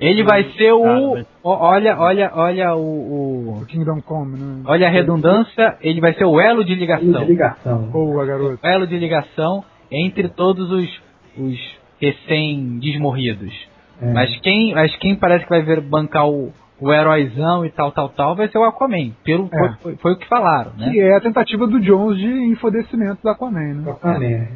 [0.00, 4.62] Ele vai ser o olha, olha, olha o, o do Kingdom Come, né?
[4.66, 7.24] olha a redundância, ele vai ser o elo de ligação.
[7.24, 7.82] Ligação.
[7.90, 8.58] Boa, garoto.
[8.62, 10.88] elo de ligação entre todos os,
[11.36, 11.58] os
[12.00, 13.52] recém-desmorridos.
[14.00, 14.12] É.
[14.12, 18.08] Mas, quem, mas quem parece que vai ver bancar o, o heróizão e tal, tal,
[18.10, 19.10] tal, vai ser o Aquaman.
[19.24, 19.58] Pelo, É.
[19.58, 20.90] foi, foi, foi o que falaram, né?
[20.90, 23.90] Que é a tentativa do Jones de enfodecimento do Aquaman, né?
[23.90, 24.46] Aquaman.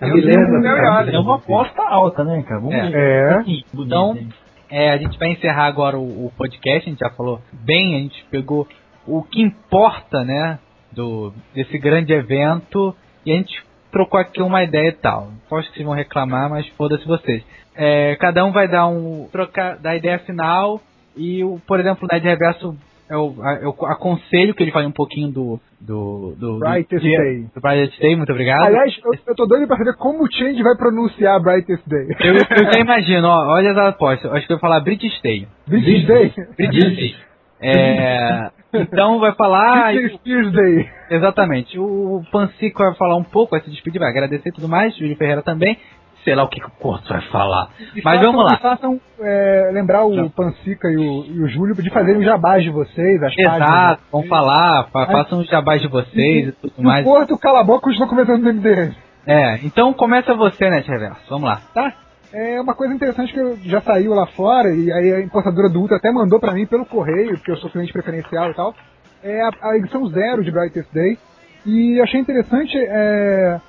[0.00, 1.10] A Eu beleza.
[1.10, 2.60] É uma aposta alta, né, cara?
[2.60, 2.90] Vamos É.
[2.90, 2.96] ver.
[2.96, 3.44] É.
[3.74, 4.28] Então, hein?
[4.68, 7.98] É, a gente vai encerrar agora o, o podcast, a gente já falou bem, a
[7.98, 8.66] gente pegou
[9.06, 10.58] o que importa, né,
[10.92, 12.94] do, desse grande evento,
[13.24, 13.62] e a gente
[13.92, 15.30] trocou aqui uma ideia e tal.
[15.46, 17.42] Aposto que vocês vão reclamar, mas foda-se vocês.
[17.74, 19.28] É, cada um vai dar um.
[19.30, 20.80] trocar da ideia final,
[21.16, 22.76] e, o, por exemplo, o Ned Reverso,
[23.08, 25.60] eu, eu aconselho que ele fale um pouquinho do.
[25.80, 26.34] do.
[26.38, 26.58] do.
[26.58, 27.46] Brightest do, Day.
[27.54, 28.64] do Brightest Day, muito obrigado.
[28.64, 32.08] Aliás, eu, eu tô doido pra saber como o Change vai pronunciar Brightest Day.
[32.20, 34.24] eu, eu já imagino, ó, olha as apostas.
[34.24, 35.46] Eu acho que eu vou falar British Day.
[35.66, 36.32] British Day?
[36.56, 37.16] British Day.
[37.60, 39.92] É, então vai falar.
[39.92, 40.88] British Spears Day.
[41.10, 41.78] Exatamente.
[41.78, 44.96] O Pancico vai falar um pouco, vai se despedir, vai agradecer e tudo mais.
[44.96, 45.78] Júlio Ferreira também.
[46.26, 47.68] Sei lá o que, que o Corto vai falar.
[47.94, 48.54] E Mas façam- vamos lá.
[48.58, 52.64] e façam é, lembrar o Pansica e o, e o Júlio de fazerem os jabás
[52.64, 53.98] de vocês, as Exato, páginas.
[54.10, 57.04] vamos falar, fa- façam os jabás de vocês e tudo No mais.
[57.04, 58.92] Porto, cala a boca, continua começando no MDM.
[59.24, 61.22] É, então começa você, Net Reverso.
[61.30, 61.60] Vamos lá.
[61.72, 61.92] Tá?
[62.32, 65.96] É uma coisa interessante que já saiu lá fora, e aí a importadora do Ultra
[65.96, 68.74] até mandou pra mim pelo correio, porque eu sou cliente preferencial e tal.
[69.22, 71.16] É a, a edição zero de Brightest Day.
[71.64, 73.60] E achei interessante é,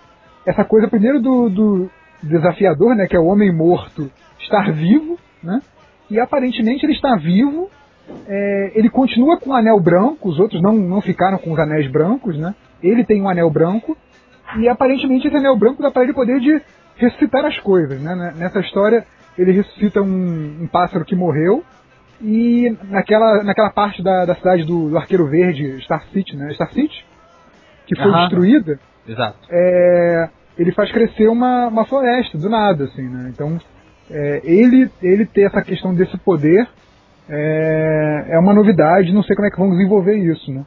[0.45, 1.89] essa coisa, primeiro, do, do
[2.23, 3.07] desafiador, né?
[3.07, 4.09] Que é o homem morto
[4.39, 5.61] estar vivo, né?
[6.09, 7.69] E aparentemente ele está vivo.
[8.27, 11.89] é, ele continua com o anel branco, os outros não, não ficaram com os anéis
[11.91, 12.55] brancos, né?
[12.81, 13.97] Ele tem um anel branco.
[14.57, 16.61] E aparentemente esse anel branco dá para ele poder de
[16.95, 18.13] ressuscitar as coisas, né?
[18.13, 19.05] N- Nessa história
[19.37, 21.63] ele ressuscita um, um pássaro que morreu
[22.21, 26.51] e naquela, naquela parte da, da cidade do, do Arqueiro Verde, Star City, né?
[26.53, 27.05] Star City,
[27.85, 29.37] que foi destruída, Exato.
[29.51, 33.29] é, ele faz crescer uma, uma floresta do nada, assim, né?
[33.33, 33.59] Então
[34.09, 36.67] é, ele ele ter essa questão desse poder
[37.29, 40.65] é, é uma novidade, não sei como é que vão desenvolver isso, né?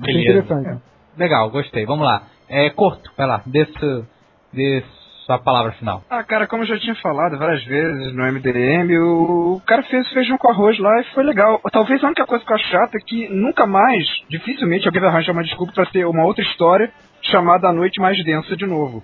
[0.00, 0.40] Achei Beleza.
[0.54, 0.82] interessante.
[1.16, 1.84] Legal, gostei.
[1.86, 2.22] Vamos lá.
[2.48, 3.42] É curto, vai lá.
[3.46, 4.06] Dê, su-
[4.52, 4.82] dê
[5.24, 6.02] sua palavra final.
[6.10, 10.06] Ah, cara, como eu já tinha falado várias vezes no MDM, o, o cara fez
[10.12, 11.60] feijão com arroz lá e foi legal.
[11.72, 15.10] Talvez a única coisa que eu acho chata é que nunca mais, dificilmente, alguém vai
[15.10, 16.90] arranjar uma desculpa pra ter uma outra história
[17.30, 19.02] chamada A Noite Mais Densa de novo.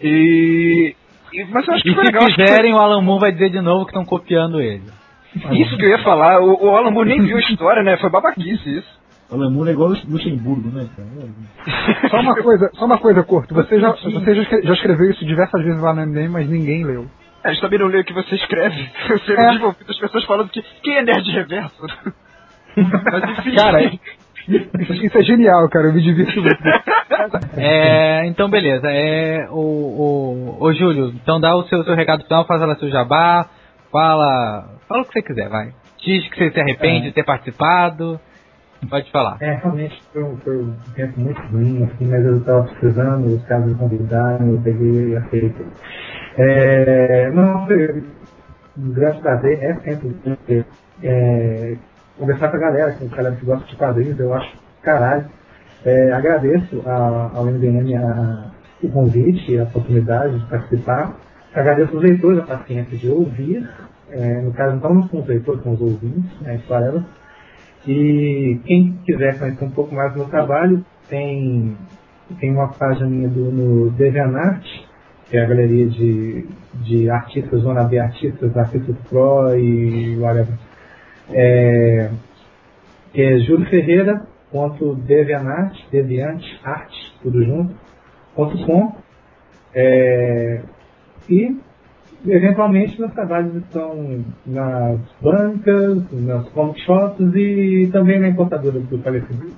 [0.00, 0.94] E.
[1.32, 2.26] e- mas eu acho que E foi se legal.
[2.26, 4.82] acho que foi- fizerem, o Alan Moore vai dizer de novo que estão copiando ele.
[5.52, 7.96] Isso que eu ia falar, o, o Alan Moore nem viu a história, né?
[7.96, 9.02] Foi babaquice isso.
[9.30, 10.86] O Lemur é igual o Luxemburgo, né?
[12.10, 13.54] Só uma coisa, só uma coisa, Corto.
[13.54, 16.84] Você já, você já escre- já escreveu isso diversas vezes lá no MDM, mas ninguém
[16.84, 17.06] leu.
[17.42, 18.90] É, eles também não leem o que você escreve.
[19.08, 19.48] Eu sempre É.
[19.88, 21.74] as pessoas falando que quem é nerd reverso?
[22.76, 23.54] Mas enfim.
[23.54, 23.78] Cara,
[25.04, 25.88] Isso, é genial, cara.
[25.88, 26.62] Eu me divirto muito.
[27.56, 28.88] É, então beleza.
[28.90, 32.90] É, o, o, o Júlio, então dá o seu, seu recado final, faz lá seu
[32.90, 33.46] jabá,
[33.92, 34.70] fala.
[34.88, 35.72] Fala o que você quiser, vai.
[36.04, 37.08] Diz que você se arrepende É.
[37.10, 38.18] de ter participado.
[38.90, 39.36] Pode falar.
[39.40, 43.44] É, realmente foi, um- foi um tempo muito ruim, assim, mas eu estava precisando, os
[43.44, 45.66] caras me convidaram, eu peguei e aceitei.
[46.38, 48.02] É, não, foi
[48.78, 50.66] um grande prazer, é sempre um prazer,
[51.04, 51.76] é,
[52.22, 55.26] conversar com a galera, com a galera que gosta de quadrinhos, eu acho caralho.
[55.84, 57.98] É, agradeço ao MDM
[58.80, 61.16] o convite, a oportunidade de participar.
[61.52, 63.68] Agradeço os leitores a paciência de ouvir,
[64.08, 67.02] é, no caso não estamos com os leitores, com os ouvintes, né, whatever.
[67.86, 71.76] E quem quiser conhecer um pouco mais do meu trabalho, tem,
[72.38, 74.64] tem uma página minha do, no DeviantArt,
[75.28, 76.46] que é a galeria de,
[76.84, 80.54] de artistas, zona B artistas, artistas pro e whatever.
[81.30, 82.10] É,
[83.12, 87.74] que é julioferreira.deviantart, deviante, arte, tudo junto,
[88.34, 88.92] ponto com.
[89.74, 90.62] É,
[91.28, 91.56] e
[92.26, 99.50] eventualmente meus trabalhos estão nas bancas, nas comic shops e também na importadora do falecido.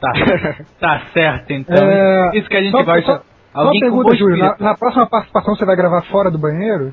[0.00, 0.12] Tá,
[0.80, 1.76] tá certo, então.
[1.88, 3.02] É, Isso que a gente só- gosta.
[3.02, 3.24] só- Só
[3.60, 4.36] Alguém com pergunta, Júlio.
[4.38, 6.92] Na, na próxima participação você vai gravar fora do banheiro?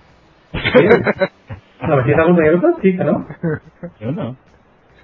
[1.81, 3.25] Não, quem tá no banheiro é o Fica, não?
[3.99, 4.37] Eu não.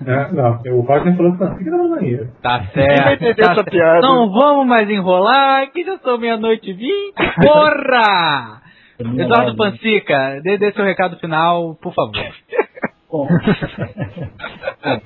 [0.05, 2.29] É, não, o Roger falou que o Fica tá no banheiro.
[2.41, 3.13] Tá vai certo.
[3.13, 3.71] entender tá essa certo.
[3.71, 4.01] piada.
[4.01, 7.15] Não vamos mais enrolar, que já são meia-noite e vinte.
[7.41, 8.61] Porra!
[8.99, 12.13] Eduardo Pancica, dê, dê seu recado final, por favor.
[13.09, 13.27] Bom, Bom,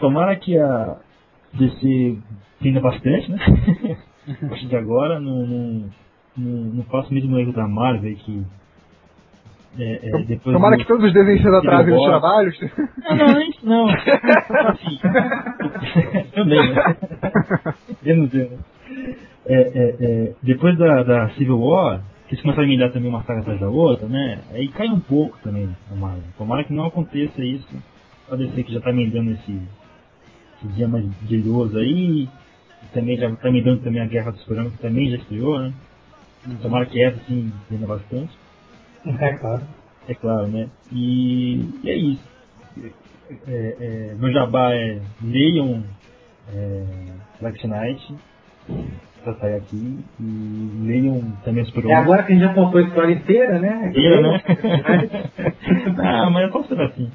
[0.00, 0.96] tomara que a
[1.52, 2.18] DC
[2.60, 3.38] tenda bastante, né?
[4.42, 5.90] A partir de agora, não, não,
[6.36, 8.44] não, não faça o mesmo erro da Marvel aí que.
[9.78, 12.20] É, é, depois Tomara do- que todos os desenhos atrasem nos Civil War.
[12.20, 12.60] trabalhos.
[13.08, 13.88] Não, não, nem- não.
[14.68, 14.98] Assim,
[16.34, 16.96] também, né?
[18.02, 18.58] Menos eu, né?
[19.48, 23.40] É, é, é, depois da, da Civil War, eles começaram a emendar também uma saga
[23.40, 24.40] atrás da outra, né?
[24.52, 26.22] Aí cai um pouco também a Marvel.
[26.38, 27.68] Tomara que não aconteça isso.
[28.28, 29.60] Pode ser que já tá emendando esse,
[30.58, 32.22] esse dia mais brilhoso aí.
[32.24, 35.72] E também já tá emendando também a Guerra dos Programas, que também já estreou, né?
[36.62, 38.36] Tomara que essa sim emenda bastante.
[39.20, 39.62] É claro.
[40.08, 40.68] É claro, né?
[40.92, 42.22] E, e é isso.
[43.48, 45.82] É, é, meu jabá é leiam
[46.54, 46.84] é,
[47.40, 48.14] Black Knight
[49.24, 52.04] pra sair aqui e leiam também os É programas.
[52.04, 53.92] agora que a gente já contou a história inteira, né?
[53.94, 54.42] Leiam, né?
[55.98, 57.10] ah, mas é só ser assim.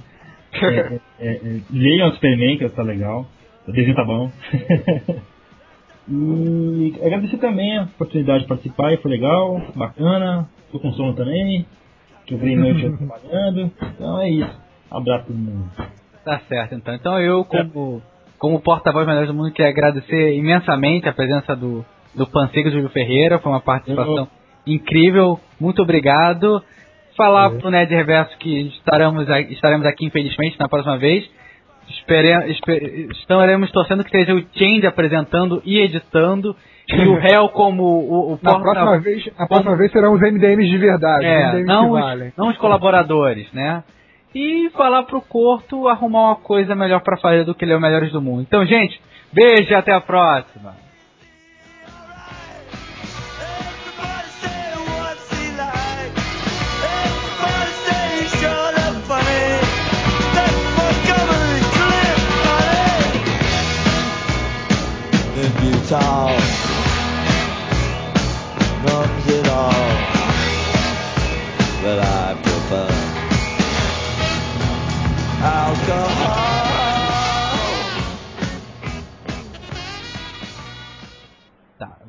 [0.54, 3.26] É, é, é, é, leiam o Superman, que tá legal.
[3.68, 4.30] O desenho tá bom.
[6.10, 10.50] e agradecer também a oportunidade de participar, foi legal, bacana.
[10.72, 11.66] Tô com sono também.
[12.32, 13.72] Que eu virei noite eu trabalhando.
[13.82, 14.60] Então é isso.
[14.92, 15.72] Um abraço a todo mundo.
[16.24, 16.94] Tá certo, então.
[16.96, 18.02] Então eu, como,
[18.38, 21.84] como porta-voz melhor do mundo, quero agradecer imensamente a presença do,
[22.16, 23.40] do Pancega Júlio Ferreira.
[23.40, 24.28] Foi uma participação
[24.66, 25.40] incrível.
[25.60, 26.64] Muito obrigado.
[27.18, 31.30] Falar pro Ned Reverso que estaremos, estaremos aqui, infelizmente, na próxima vez.
[31.90, 36.56] Espere, espe- estaremos torcendo que seja o Change apresentando e editando.
[36.94, 40.22] E o réu como o, o Na porta- próxima vez, a próxima vez serão os
[40.22, 41.26] MDMs de verdade.
[41.26, 42.34] é, MDMs não que os, valem.
[42.38, 43.84] não os colaboradores, né?
[44.34, 48.12] E falar pro Corto arrumar uma coisa melhor pra fazer do que ler o Melhores
[48.12, 48.42] do Mundo.
[48.42, 49.00] Então, gente,
[49.34, 50.74] beijo e até a próxima.
[65.92, 66.71] What's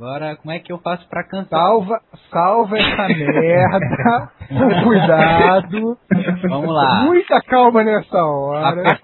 [0.03, 1.59] agora como é que eu faço pra cantar?
[1.59, 2.01] Salva,
[2.31, 4.33] salva essa merda.
[4.83, 5.97] cuidado.
[6.49, 7.05] Vamos lá.
[7.05, 8.99] Muita calma nessa hora.